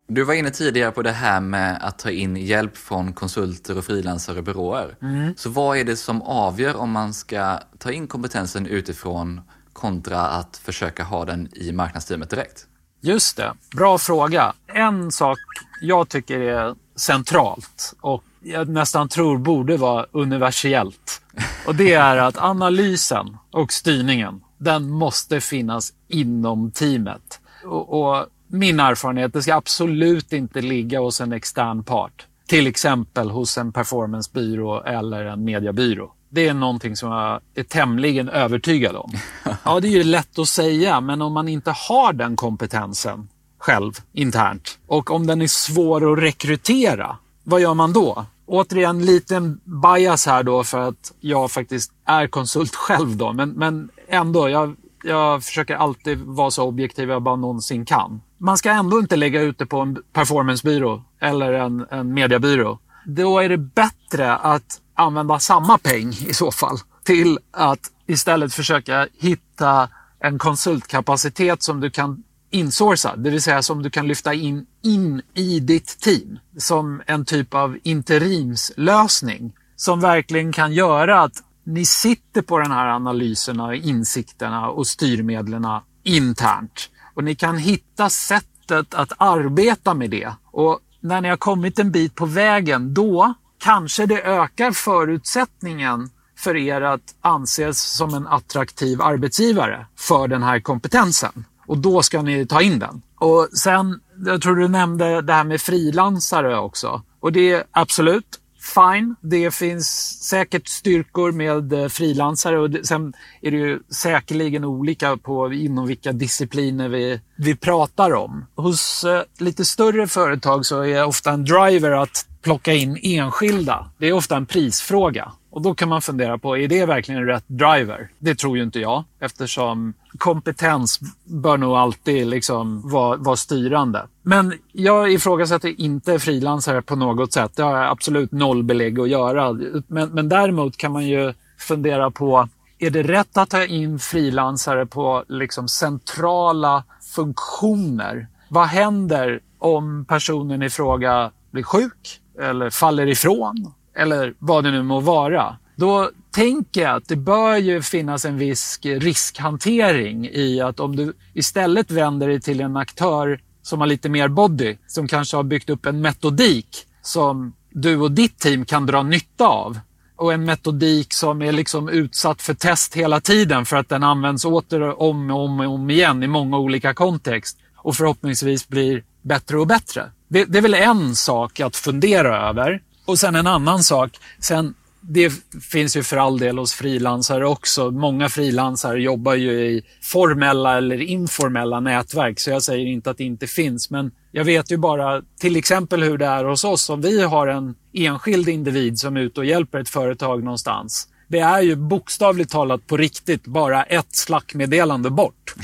[0.08, 3.84] Du var inne tidigare på det här med att ta in hjälp från konsulter och
[3.84, 4.96] frilansare och byråer.
[5.02, 5.34] Mm.
[5.36, 9.40] Så vad är det som avgör om man ska ta in kompetensen utifrån
[9.72, 12.66] kontra att försöka ha den i marknadsteamet direkt?
[13.00, 14.52] Just det, bra fråga.
[14.66, 15.38] En sak
[15.80, 21.22] jag tycker är centralt och jag nästan tror borde vara universellt.
[21.66, 27.40] Och det är att analysen och styrningen, den måste finnas inom teamet.
[27.64, 32.26] Och, och min erfarenhet, det ska absolut inte ligga hos en extern part.
[32.46, 36.12] Till exempel hos en performancebyrå eller en mediebyrå.
[36.28, 39.12] Det är någonting som jag är tämligen övertygad om.
[39.64, 43.92] Ja, det är ju lätt att säga, men om man inte har den kompetensen själv
[44.12, 48.26] internt och om den är svår att rekrytera, vad gör man då?
[48.46, 53.90] Återigen liten bias här då för att jag faktiskt är konsult själv då, men, men
[54.08, 58.98] ändå, jag, jag försöker alltid vara så objektiv jag bara någonsin kan man ska ändå
[58.98, 62.78] inte lägga ut det på en performancebyrå eller en, en mediebyrå.
[63.04, 69.08] Då är det bättre att använda samma peng i så fall till att istället försöka
[69.18, 74.66] hitta en konsultkapacitet som du kan insourca, det vill säga som du kan lyfta in,
[74.82, 81.84] in i ditt team som en typ av interimslösning som verkligen kan göra att ni
[81.84, 85.66] sitter på den här analyserna, insikterna och styrmedlen
[86.02, 90.32] internt och ni kan hitta sättet att arbeta med det.
[90.44, 96.56] Och när ni har kommit en bit på vägen, då kanske det ökar förutsättningen för
[96.56, 101.44] er att anses som en attraktiv arbetsgivare för den här kompetensen.
[101.70, 103.02] Och då ska ni ta in den.
[103.18, 107.02] Och sen, jag tror du nämnde det här med frilansare också.
[107.20, 108.40] Och det är absolut,
[108.74, 109.14] fine.
[109.20, 109.86] Det finns
[110.22, 116.12] säkert styrkor med eh, frilansare och sen är det ju säkerligen olika på inom vilka
[116.12, 118.46] discipliner vi, vi pratar om.
[118.54, 123.90] Hos eh, lite större företag så är ofta en driver att plocka in enskilda.
[123.98, 125.32] Det är ofta en prisfråga.
[125.50, 128.10] Och då kan man fundera på, är det verkligen rätt driver?
[128.18, 134.06] Det tror ju inte jag eftersom kompetens bör nog alltid liksom vara, vara styrande.
[134.22, 137.56] Men jag ifrågasätter inte frilansare på något sätt.
[137.56, 139.52] Det har jag absolut noll belägg att göra.
[139.86, 144.86] Men, men däremot kan man ju fundera på är det rätt att ta in frilansare
[144.86, 146.84] på liksom centrala
[147.14, 148.26] funktioner?
[148.48, 154.82] Vad händer om personen i fråga blir sjuk eller faller ifrån eller vad det nu
[154.82, 155.56] må vara?
[155.76, 161.12] Då tänker jag att det bör ju finnas en viss riskhantering i att om du
[161.34, 165.70] istället vänder dig till en aktör som har lite mer body, som kanske har byggt
[165.70, 169.78] upp en metodik som du och ditt team kan dra nytta av
[170.16, 174.44] och en metodik som är liksom utsatt för test hela tiden för att den används
[174.44, 179.66] åter om och om, om igen i många olika kontext och förhoppningsvis blir bättre och
[179.66, 180.10] bättre.
[180.28, 182.82] Det, det är väl en sak att fundera över.
[183.10, 185.32] Och sen en annan sak, sen det
[185.72, 187.90] finns ju för all del hos frilansare också.
[187.90, 193.24] Många frilansare jobbar ju i formella eller informella nätverk, så jag säger inte att det
[193.24, 193.90] inte finns.
[193.90, 197.46] Men jag vet ju bara till exempel hur det är hos oss om vi har
[197.46, 201.08] en enskild individ som är ute och hjälper ett företag någonstans.
[201.28, 205.54] Det är ju bokstavligt talat på riktigt bara ett slackmeddelande bort.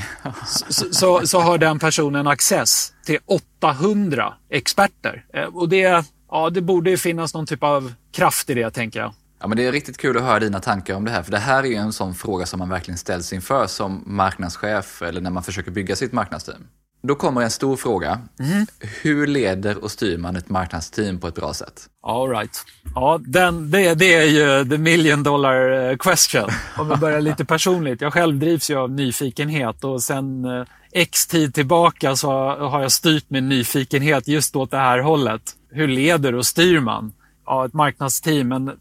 [0.69, 5.25] Så, så, så har den personen access till 800 experter.
[5.33, 8.99] Eh, och det, ja, det borde ju finnas någon typ av kraft i det, tänker
[8.99, 9.13] jag.
[9.39, 11.37] Ja, men det är riktigt kul att höra dina tankar om det här, för det
[11.37, 15.31] här är ju en sån fråga som man verkligen ställs inför som marknadschef eller när
[15.31, 16.67] man försöker bygga sitt marknadsteam.
[17.03, 18.21] Då kommer en stor fråga.
[18.39, 18.65] Mm.
[18.79, 21.89] Hur leder och styr man ett marknadsteam på ett bra sätt?
[22.03, 22.65] All right.
[22.95, 26.49] Ja, den, det, det är ju the million dollar eh, question.
[26.77, 28.01] Om vi börjar lite personligt.
[28.01, 30.65] Jag själv drivs ju av nyfikenhet och sen eh,
[31.01, 35.41] x tid tillbaka så har jag styrt min nyfikenhet just åt det här hållet.
[35.71, 37.13] Hur leder och styr man?
[37.47, 38.71] ja, ett marknadsteam, men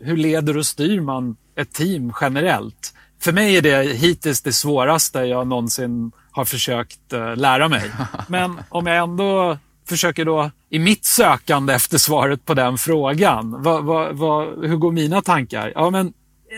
[0.00, 2.94] hur leder och styr man ett team generellt?
[3.20, 7.90] För mig är det hittills det svåraste jag någonsin har försökt uh, lära mig.
[8.28, 9.58] Men om jag ändå
[9.88, 14.92] försöker då i mitt sökande efter svaret på den frågan, vad, vad, vad, hur går
[14.92, 15.72] mina tankar?
[15.74, 16.12] Ja, men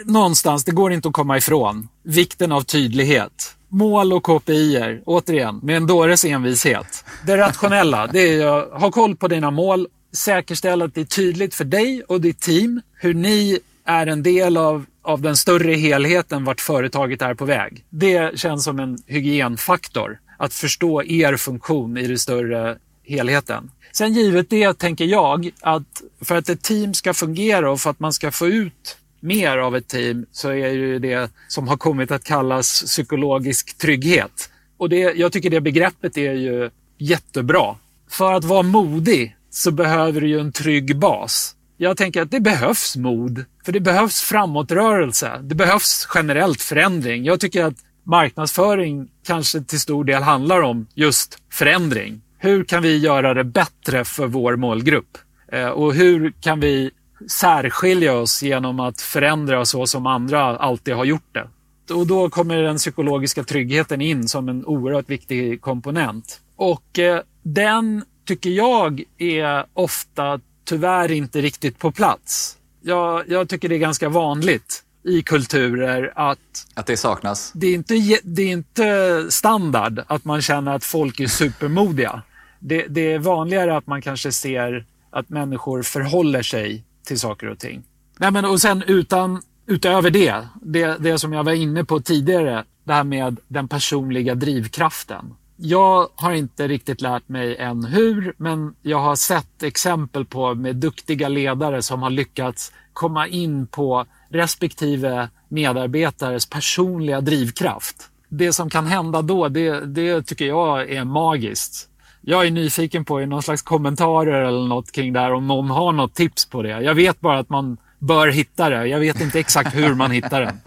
[0.04, 3.56] någonstans, det går inte att komma ifrån, vikten av tydlighet.
[3.68, 7.04] Mål och KPI, återigen, med en dåres envishet.
[7.26, 11.54] Det rationella, det är att ha koll på dina mål säkerställa att det är tydligt
[11.54, 16.44] för dig och ditt team hur ni är en del av, av den större helheten
[16.44, 17.84] vart företaget är på väg.
[17.90, 20.18] Det känns som en hygienfaktor.
[20.38, 23.70] Att förstå er funktion i den större helheten.
[23.92, 28.00] Sen givet det tänker jag att för att ett team ska fungera och för att
[28.00, 32.10] man ska få ut mer av ett team så är det det som har kommit
[32.10, 34.50] att kallas psykologisk trygghet.
[34.76, 37.76] Och det, jag tycker det begreppet är ju jättebra.
[38.10, 41.54] För att vara modig så behöver du ju en trygg bas.
[41.76, 45.38] Jag tänker att det behövs mod, för det behövs framåtrörelse.
[45.42, 47.24] Det behövs generellt förändring.
[47.24, 52.20] Jag tycker att marknadsföring kanske till stor del handlar om just förändring.
[52.38, 55.18] Hur kan vi göra det bättre för vår målgrupp?
[55.52, 56.90] Eh, och hur kan vi
[57.26, 61.48] särskilja oss genom att förändra så som andra alltid har gjort det?
[61.94, 66.40] Och då kommer den psykologiska tryggheten in som en oerhört viktig komponent.
[66.56, 72.56] Och eh, den tycker jag är ofta tyvärr inte riktigt på plats.
[72.80, 76.38] Jag, jag tycker det är ganska vanligt i kulturer att...
[76.74, 77.52] Att det saknas?
[77.54, 82.22] Det är, inte, det är inte standard att man känner att folk är supermodiga.
[82.58, 87.58] Det, det är vanligare att man kanske ser att människor förhåller sig till saker och
[87.58, 87.82] ting.
[88.18, 92.64] Nej, men, och sen utan, utöver det, det, det som jag var inne på tidigare,
[92.84, 98.74] det här med den personliga drivkraften jag har inte riktigt lärt mig än hur, men
[98.82, 105.28] jag har sett exempel på med duktiga ledare som har lyckats komma in på respektive
[105.48, 108.10] medarbetares personliga drivkraft.
[108.28, 111.88] Det som kan hända då, det, det tycker jag är magiskt.
[112.20, 115.70] Jag är nyfiken på i någon slags kommentarer eller något kring det här om någon
[115.70, 116.68] har något tips på det.
[116.68, 118.86] Jag vet bara att man bör hitta det.
[118.86, 120.60] Jag vet inte exakt hur man hittar den.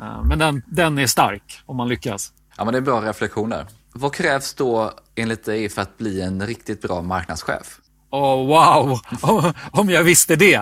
[0.00, 2.32] Eh, men den, den är stark om man lyckas.
[2.56, 3.66] Ja, men det är bra reflektioner.
[3.92, 7.80] Vad krävs då enligt dig för att bli en riktigt bra marknadschef?
[8.10, 9.00] Oh, wow,
[9.70, 10.58] om jag visste det.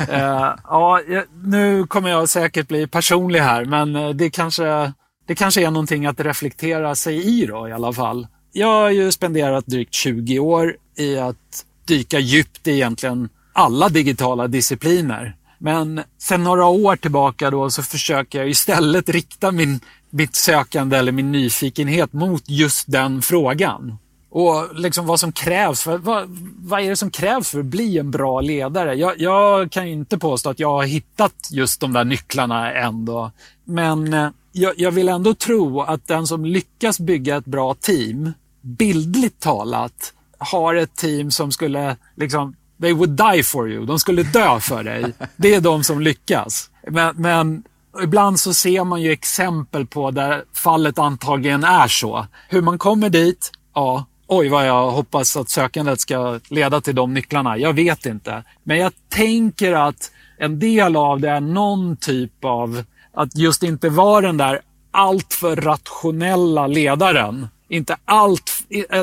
[0.00, 1.00] uh, ja,
[1.44, 4.92] nu kommer jag säkert bli personlig här, men eh, det kanske,
[5.26, 8.26] det kanske är någonting att reflektera sig i då i alla fall.
[8.52, 14.48] Jag har ju spenderat drygt 20 år i att dyka djupt i egentligen alla digitala
[14.48, 15.36] discipliner.
[15.58, 19.80] Men sen några år tillbaka då så försöker jag istället rikta min
[20.12, 23.98] mitt sökande eller min nyfikenhet mot just den frågan.
[24.30, 25.82] Och liksom vad som krävs.
[25.82, 26.24] För, vad,
[26.58, 28.94] vad är det som krävs för att bli en bra ledare?
[28.94, 33.30] Jag, jag kan inte påstå att jag har hittat just de där nycklarna ändå.
[33.64, 38.32] Men eh, jag, jag vill ändå tro att den som lyckas bygga ett bra team,
[38.62, 43.86] bildligt talat, har ett team som skulle liksom They would die for you.
[43.86, 45.12] De skulle dö för dig.
[45.36, 46.70] Det är de som lyckas.
[46.90, 47.62] Men, men
[48.02, 52.26] ibland så ser man ju exempel på där fallet antagligen är så.
[52.48, 57.14] Hur man kommer dit, ja, oj vad jag hoppas att sökandet ska leda till de
[57.14, 57.58] nycklarna.
[57.58, 58.44] Jag vet inte.
[58.62, 62.82] Men jag tänker att en del av det är någon typ av
[63.14, 64.60] att just inte vara den där
[64.90, 67.48] alltför rationella ledaren.
[67.72, 68.50] Inte allt,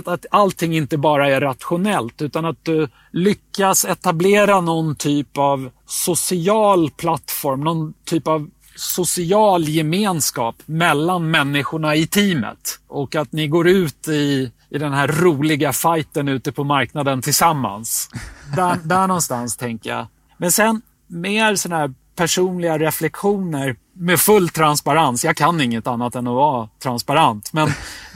[0.06, 6.90] att allting inte bara är rationellt utan att du lyckas etablera någon typ av social
[6.90, 12.80] plattform, någon typ av social gemenskap mellan människorna i teamet.
[12.88, 18.10] Och att ni går ut i, i den här roliga fighten ute på marknaden tillsammans.
[18.56, 20.08] Där, där någonstans tänker jag.
[20.38, 25.26] Men sen mer sådana här personliga reflektioner med full transparens.
[25.26, 27.54] Jag kan inget annat än att vara transparent.
[27.54, 27.70] Men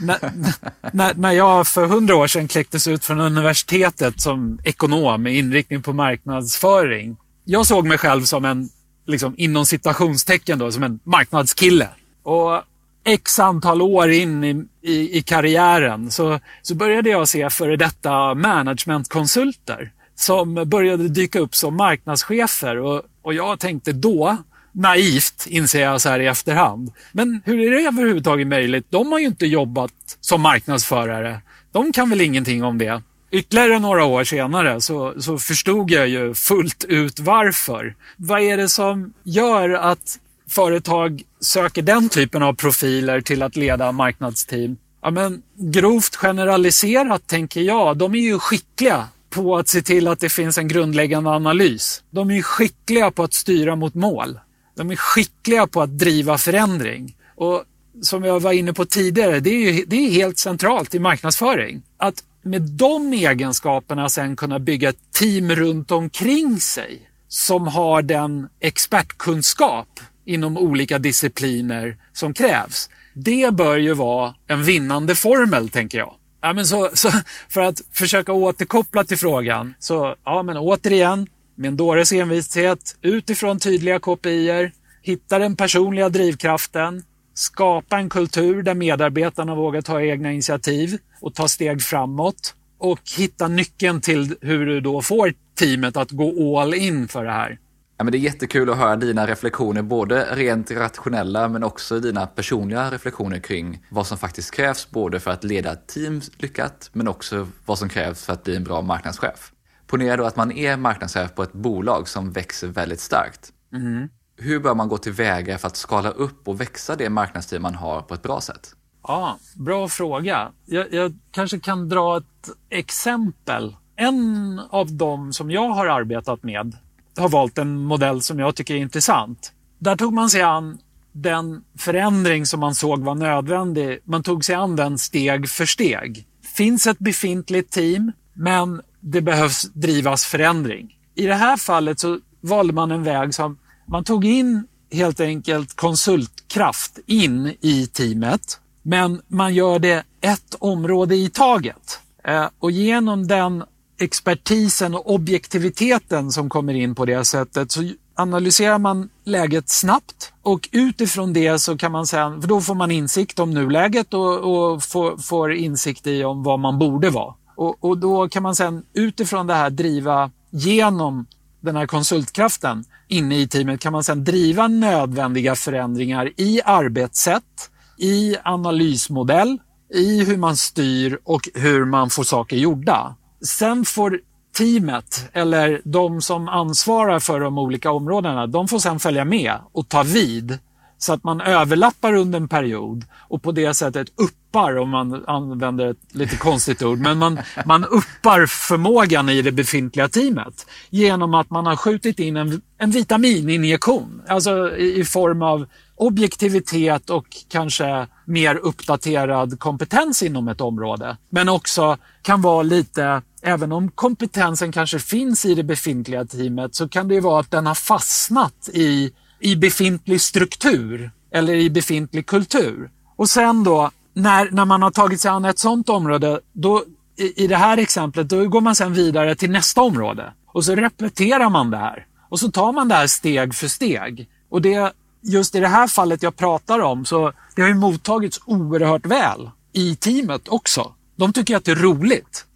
[0.92, 5.82] när, när, jag för hundra år sedan kläcktes ut från universitetet som ekonom med inriktning
[5.82, 7.16] på marknadsföring.
[7.44, 8.68] Jag såg mig själv som en,
[9.06, 11.88] liksom, inom citationstecken då, som en marknadskille.
[12.22, 12.62] Och
[13.04, 18.34] x antal år in i, i, i karriären så, så började jag se före detta
[18.34, 22.78] managementkonsulter som började dyka upp som marknadschefer.
[22.78, 24.36] Och, och jag tänkte då,
[24.72, 26.92] naivt inser jag så här i efterhand.
[27.12, 28.86] Men hur är det överhuvudtaget möjligt?
[28.90, 31.40] De har ju inte jobbat som marknadsförare.
[31.72, 33.02] De kan väl ingenting om det.
[33.30, 37.94] Ytterligare några år senare så, så förstod jag ju fullt ut varför.
[38.16, 43.92] Vad är det som gör att företag söker den typen av profiler till att leda
[43.92, 44.76] marknadsteam?
[45.02, 50.20] Ja, men grovt generaliserat tänker jag, de är ju skickliga på att se till att
[50.20, 52.02] det finns en grundläggande analys.
[52.10, 54.38] De är skickliga på att styra mot mål.
[54.76, 57.16] De är skickliga på att driva förändring.
[57.36, 57.64] Och
[58.02, 61.82] som jag var inne på tidigare, det är, ju, det är helt centralt i marknadsföring.
[61.96, 68.48] Att med de egenskaperna sen kunna bygga ett team runt omkring sig som har den
[68.60, 72.90] expertkunskap inom olika discipliner som krävs.
[73.14, 76.14] Det bör ju vara en vinnande formel, tänker jag.
[76.44, 77.10] Ja, men så, så,
[77.48, 83.58] för att försöka återkoppla till frågan, så ja, men återigen, med en dåres envishet, utifrån
[83.58, 84.72] tydliga KPIer,
[85.02, 87.02] hitta den personliga drivkraften,
[87.34, 93.48] skapa en kultur där medarbetarna vågar ta egna initiativ och ta steg framåt och hitta
[93.48, 97.58] nyckeln till hur du då får teamet att gå all in för det här.
[97.96, 102.26] Ja, men det är jättekul att höra dina reflektioner, både rent rationella men också dina
[102.26, 107.08] personliga reflektioner kring vad som faktiskt krävs både för att leda ett team lyckat men
[107.08, 109.52] också vad som krävs för att bli en bra marknadschef.
[109.86, 113.52] Ponera då att man är marknadschef på ett bolag som växer väldigt starkt.
[113.72, 114.08] Mm.
[114.36, 118.02] Hur bör man gå tillväga för att skala upp och växa det marknadsteam man har
[118.02, 118.74] på ett bra sätt?
[119.02, 120.52] Ja, Bra fråga.
[120.64, 123.76] Jag, jag kanske kan dra ett exempel.
[123.96, 126.76] En av dem som jag har arbetat med
[127.16, 129.52] har valt en modell som jag tycker är intressant.
[129.78, 130.78] Där tog man sig an
[131.12, 133.98] den förändring som man såg var nödvändig.
[134.04, 136.26] Man tog sig an den steg för steg.
[136.56, 140.98] Finns ett befintligt team, men det behövs drivas förändring.
[141.14, 145.76] I det här fallet så valde man en väg som man tog in helt enkelt
[145.76, 148.60] konsultkraft in i teamet.
[148.82, 152.00] Men man gör det ett område i taget.
[152.24, 153.64] Eh, och genom den
[153.98, 157.82] expertisen och objektiviteten som kommer in på det sättet så
[158.14, 162.90] analyserar man läget snabbt och utifrån det så kan man säga, för då får man
[162.90, 167.34] insikt om nuläget och, och får, får, insikt i om vad man borde vara.
[167.56, 171.26] Och, och då kan man sen utifrån det här driva genom
[171.60, 178.36] den här konsultkraften inne i teamet kan man sedan driva nödvändiga förändringar i arbetssätt, i
[178.44, 179.58] analysmodell,
[179.94, 183.16] i hur man styr och hur man får saker gjorda.
[183.42, 184.20] Sen får
[184.56, 189.88] teamet eller de som ansvarar för de olika områdena, de får sen följa med och
[189.88, 190.58] ta vid
[190.98, 195.90] så att man överlappar under en period och på det sättet uppar, om man använder
[195.90, 201.50] ett lite konstigt ord, men man, man uppar förmågan i det befintliga teamet genom att
[201.50, 205.66] man har skjutit in en, en vitamininjektion, alltså i, i form av
[205.96, 211.16] objektivitet och kanske mer uppdaterad kompetens inom ett område.
[211.30, 216.88] Men också kan vara lite, även om kompetensen kanske finns i det befintliga teamet, så
[216.88, 222.90] kan det vara att den har fastnat i, i befintlig struktur eller i befintlig kultur.
[223.16, 226.84] Och sen då, när, när man har tagit sig an ett sådant område, då,
[227.16, 230.32] i, i det här exemplet, då går man sen vidare till nästa område.
[230.46, 232.06] Och så repeterar man det här.
[232.28, 234.28] Och så tar man det här steg för steg.
[234.48, 234.92] Och det
[235.24, 239.50] just i det här fallet jag pratar om så det har ju mottagits oerhört väl
[239.72, 240.92] i teamet också.
[241.16, 242.46] De tycker att det är roligt.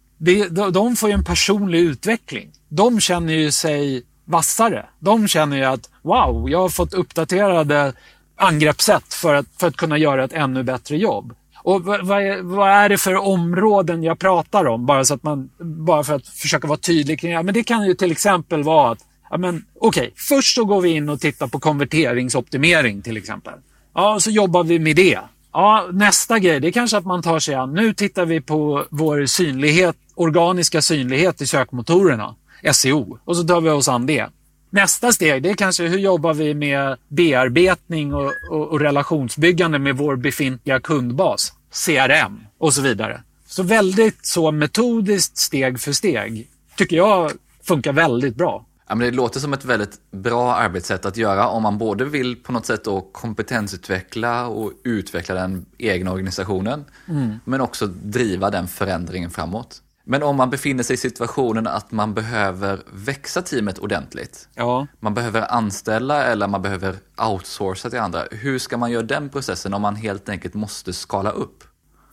[0.71, 2.51] de får ju en personlig utveckling.
[2.69, 4.85] De känner ju sig vassare.
[4.99, 7.93] De känner ju att wow, jag har fått uppdaterade
[8.35, 11.33] angreppssätt för att, för att kunna göra ett ännu bättre jobb.
[11.63, 14.85] Och vad, vad, är, vad, är, det för områden jag pratar om?
[14.85, 15.49] Bara, så att man,
[15.85, 17.43] bara för att försöka vara tydlig kring det.
[17.43, 18.99] Men det kan ju till exempel vara att,
[19.29, 23.53] ja, men, okay, först så går vi in och tittar på konverteringsoptimering till exempel.
[23.93, 25.19] Ja, så jobbar vi med det.
[25.53, 28.85] Ja, nästa grej, det är kanske att man tar sig an, nu tittar vi på
[28.89, 32.35] vår synlighet, organiska synlighet i sökmotorerna,
[32.73, 34.27] SEO, och så tar vi oss an det.
[34.69, 39.97] Nästa steg det är kanske hur jobbar vi med bearbetning och, och, och, relationsbyggande med
[39.97, 41.53] vår befintliga kundbas,
[41.85, 43.21] CRM och så vidare.
[43.47, 47.31] Så väldigt så metodiskt steg för steg tycker jag
[47.63, 48.65] funkar väldigt bra.
[48.89, 52.35] Ja, men det låter som ett väldigt bra arbetssätt att göra om man både vill
[52.35, 57.39] på något sätt då kompetensutveckla och utveckla den egna organisationen, mm.
[57.45, 59.81] men också driva den förändringen framåt.
[60.03, 64.49] Men om man befinner sig i situationen att man behöver växa teamet ordentligt.
[64.55, 64.87] Ja.
[64.99, 68.23] Man behöver anställa eller man behöver outsourca till andra.
[68.31, 71.63] Hur ska man göra den processen om man helt enkelt måste skala upp?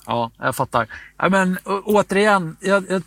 [0.06, 0.88] Ja, jag fattar.
[1.16, 3.02] Ja, men, återigen, jag, jag,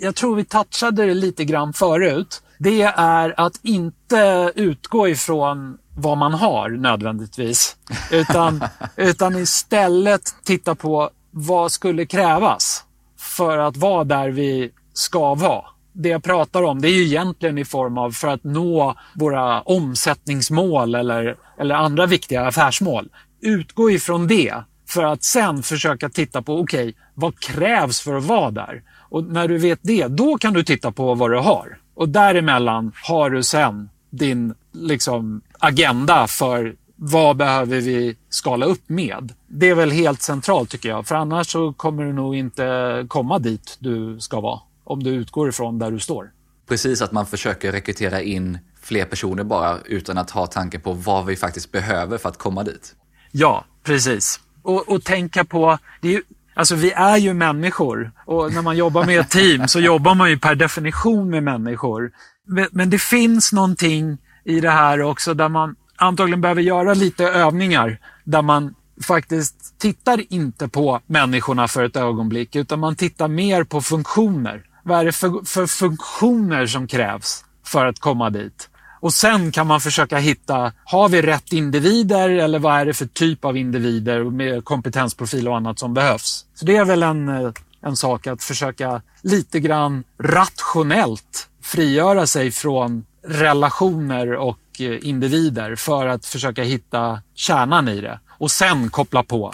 [0.00, 2.42] jag tror vi touchade det lite grann förut.
[2.64, 7.76] Det är att inte utgå ifrån vad man har nödvändigtvis.
[8.10, 8.64] Utan,
[8.96, 12.84] utan istället titta på vad skulle krävas
[13.18, 15.64] för att vara där vi ska vara.
[15.92, 19.62] Det jag pratar om det är ju egentligen i form av för att nå våra
[19.62, 23.08] omsättningsmål eller, eller andra viktiga affärsmål.
[23.40, 24.54] Utgå ifrån det
[24.88, 28.82] för att sen försöka titta på, okej, okay, vad krävs för att vara där?
[29.10, 31.78] Och när du vet det, då kan du titta på vad du har.
[31.94, 39.32] Och däremellan har du sen din liksom, agenda för vad behöver vi skala upp med?
[39.46, 43.38] Det är väl helt centralt tycker jag, för annars så kommer du nog inte komma
[43.38, 46.30] dit du ska vara om du utgår ifrån där du står.
[46.68, 51.26] Precis, att man försöker rekrytera in fler personer bara utan att ha tanke på vad
[51.26, 52.94] vi faktiskt behöver för att komma dit.
[53.30, 54.40] Ja, precis.
[54.62, 56.22] Och, och tänka på, det är ju,
[56.54, 60.30] alltså vi är ju människor och när man jobbar med ett team så jobbar man
[60.30, 62.10] ju per definition med människor.
[62.46, 67.24] Men, men det finns någonting i det här också där man antagligen behöver göra lite
[67.24, 73.64] övningar där man faktiskt tittar inte på människorna för ett ögonblick utan man tittar mer
[73.64, 74.62] på funktioner.
[74.82, 78.68] Vad är det för, för funktioner som krävs för att komma dit?
[79.04, 83.06] Och sen kan man försöka hitta, har vi rätt individer eller vad är det för
[83.06, 86.46] typ av individer med kompetensprofil och annat som behövs?
[86.54, 87.52] Så det är väl en, eh,
[87.82, 96.06] en sak att försöka lite grann rationellt frigöra sig från relationer och eh, individer för
[96.06, 99.52] att försöka hitta kärnan i det och sen koppla på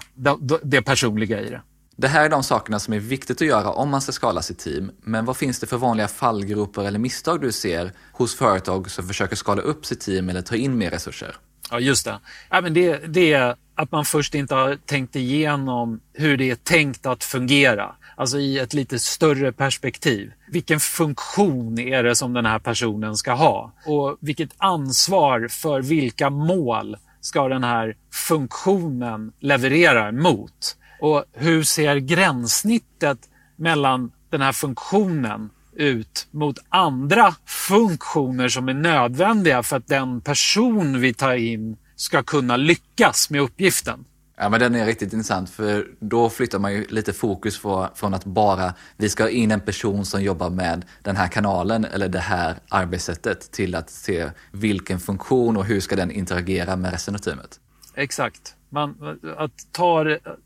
[0.62, 1.62] det, personliga i det.
[2.00, 4.58] Det här är de sakerna som är viktigt att göra om man ska skala sitt
[4.58, 4.90] team.
[5.02, 9.36] Men vad finns det för vanliga fallgropar eller misstag du ser hos företag som försöker
[9.36, 11.36] skala upp sitt team eller ta in mer resurser?
[11.70, 12.20] Ja, just det.
[12.50, 16.54] Ja, men det, det är att man först inte har tänkt igenom hur det är
[16.54, 17.94] tänkt att fungera.
[18.16, 20.32] Alltså i ett lite större perspektiv.
[20.50, 23.72] Vilken funktion är det som den här personen ska ha?
[23.86, 30.76] Och vilket ansvar för vilka mål ska den här funktionen leverera mot?
[31.00, 33.18] Och hur ser gränssnittet
[33.56, 41.00] mellan den här funktionen ut mot andra funktioner som är nödvändiga för att den person
[41.00, 44.04] vi tar in ska kunna lyckas med uppgiften.
[44.36, 47.58] Ja, men den är riktigt intressant för då flyttar man ju lite fokus
[47.94, 51.84] från att bara vi ska ha in en person som jobbar med den här kanalen
[51.84, 56.92] eller det här arbetssättet till att se vilken funktion och hur ska den interagera med
[56.92, 57.60] resten av teamet.
[57.94, 58.54] Exakt.
[58.70, 60.04] Man, att ta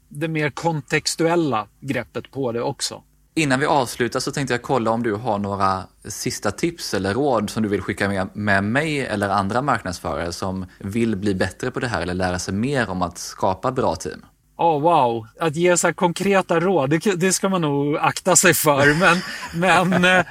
[0.09, 3.03] det mer kontextuella greppet på det också.
[3.37, 7.51] Innan vi avslutar så tänkte jag kolla om du har några sista tips eller råd
[7.51, 11.81] som du vill skicka med, med mig eller andra marknadsförare som vill bli bättre på
[11.81, 14.25] det här eller lära sig mer om att skapa bra team.
[14.57, 18.95] Oh, wow, att ge så konkreta råd, det, det, ska man nog akta sig för.
[19.55, 20.27] Men, men eh,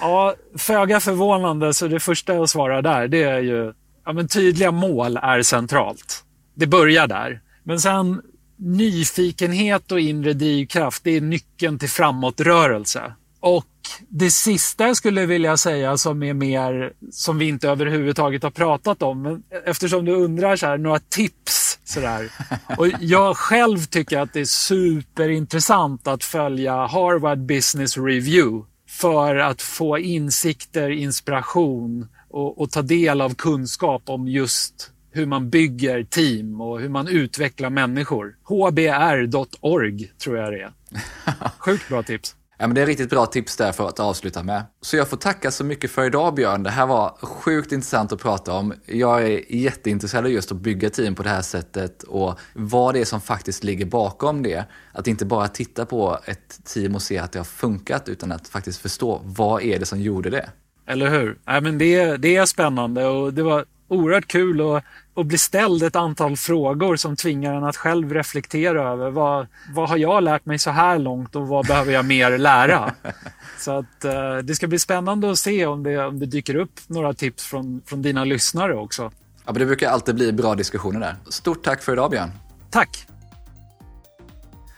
[0.00, 3.72] ja, föga förvånande så det första jag svarar där det är ju
[4.04, 6.23] ja, men tydliga mål är centralt.
[6.54, 7.40] Det börjar där.
[7.62, 8.22] Men sen
[8.56, 13.12] nyfikenhet och inre drivkraft, det är nyckeln till framåtrörelse.
[13.40, 13.66] Och
[14.08, 19.02] det sista jag skulle vilja säga som är mer, som vi inte överhuvudtaget har pratat
[19.02, 22.30] om, men eftersom du undrar så här, några tips sådär.
[22.78, 29.62] Och jag själv tycker att det är superintressant att följa Harvard Business Review för att
[29.62, 36.60] få insikter, inspiration och, och ta del av kunskap om just hur man bygger team
[36.60, 38.36] och hur man utvecklar människor.
[38.44, 40.72] hbr.org tror jag det är.
[41.58, 42.36] Sjukt bra tips.
[42.58, 44.62] Ja, men det är riktigt bra tips där för att avsluta med.
[44.80, 46.62] Så jag får tacka så mycket för idag Björn.
[46.62, 48.74] Det här var sjukt intressant att prata om.
[48.86, 53.00] Jag är jätteintresserad av just att bygga team på det här sättet och vad det
[53.00, 54.64] är som faktiskt ligger bakom det.
[54.92, 58.48] Att inte bara titta på ett team och se att det har funkat utan att
[58.48, 60.50] faktiskt förstå vad är det som gjorde det.
[60.86, 61.38] Eller hur?
[61.44, 65.82] Nej, men det, det är spännande och det var oerhört kul att, att bli ställd
[65.82, 70.46] ett antal frågor som tvingar en att själv reflektera över vad, vad har jag lärt
[70.46, 72.94] mig så här långt och vad behöver jag mer lära?
[73.58, 76.80] Så att eh, det ska bli spännande att se om det, om det dyker upp
[76.86, 79.02] några tips från, från dina lyssnare också.
[79.44, 81.16] Ja, men det brukar alltid bli bra diskussioner där.
[81.28, 82.30] Stort tack för idag Björn.
[82.70, 83.06] Tack!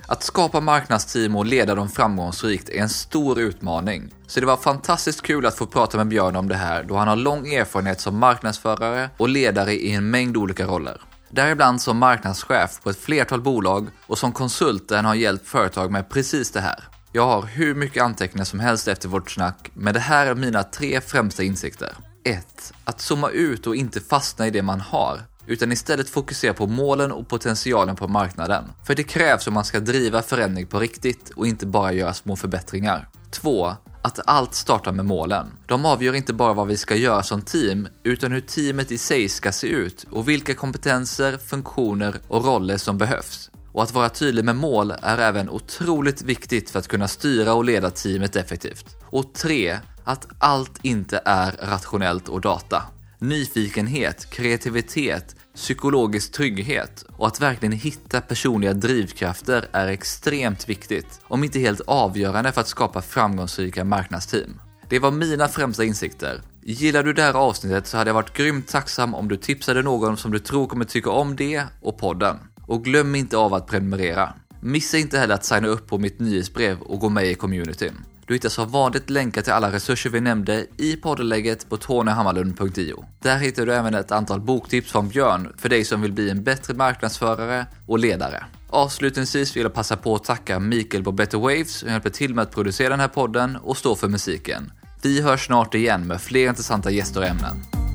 [0.09, 4.15] Att skapa marknadsteam och leda dem framgångsrikt är en stor utmaning.
[4.27, 7.09] Så det var fantastiskt kul att få prata med Björn om det här då han
[7.09, 11.01] har lång erfarenhet som marknadsförare och ledare i en mängd olika roller.
[11.31, 15.91] Däribland som marknadschef på ett flertal bolag och som konsult där han har hjälpt företag
[15.91, 16.85] med precis det här.
[17.13, 20.63] Jag har hur mycket anteckningar som helst efter vårt snack, men det här är mina
[20.63, 21.97] tre främsta insikter.
[22.25, 22.73] 1.
[22.85, 27.13] Att zooma ut och inte fastna i det man har utan istället fokusera på målen
[27.13, 28.65] och potentialen på marknaden.
[28.87, 32.37] För det krävs om man ska driva förändring på riktigt och inte bara göra små
[32.37, 33.09] förbättringar.
[33.31, 33.73] 2.
[34.03, 35.47] Att allt startar med målen.
[35.67, 39.29] De avgör inte bara vad vi ska göra som team, utan hur teamet i sig
[39.29, 43.51] ska se ut och vilka kompetenser, funktioner och roller som behövs.
[43.73, 47.65] Och att vara tydlig med mål är även otroligt viktigt för att kunna styra och
[47.65, 48.97] leda teamet effektivt.
[49.05, 49.79] Och 3.
[50.05, 52.83] Att allt inte är rationellt och data.
[53.19, 61.59] Nyfikenhet, kreativitet, psykologisk trygghet och att verkligen hitta personliga drivkrafter är extremt viktigt, om inte
[61.59, 64.61] helt avgörande för att skapa framgångsrika marknadsteam.
[64.89, 66.41] Det var mina främsta insikter.
[66.63, 70.17] Gillar du det här avsnittet så hade jag varit grymt tacksam om du tipsade någon
[70.17, 72.37] som du tror kommer tycka om det och podden.
[72.67, 74.33] Och glöm inte av att prenumerera.
[74.61, 77.95] Missa inte heller att signa upp på mitt nyhetsbrev och gå med i communityn.
[78.27, 83.05] Du hittar som vanligt länkar till alla resurser vi nämnde i poddlägget på tonyhammarlund.io.
[83.23, 86.45] Där hittar du även ett antal boktips från Björn för dig som vill bli en
[86.45, 88.45] bättre marknadsförare och ledare.
[88.71, 92.43] Avslutningsvis vill jag passa på att tacka Mikael på Better Waves som hjälper till med
[92.43, 94.73] att producera den här podden och stå för musiken.
[95.03, 97.86] Vi hörs snart igen med fler intressanta gäster och ämnen.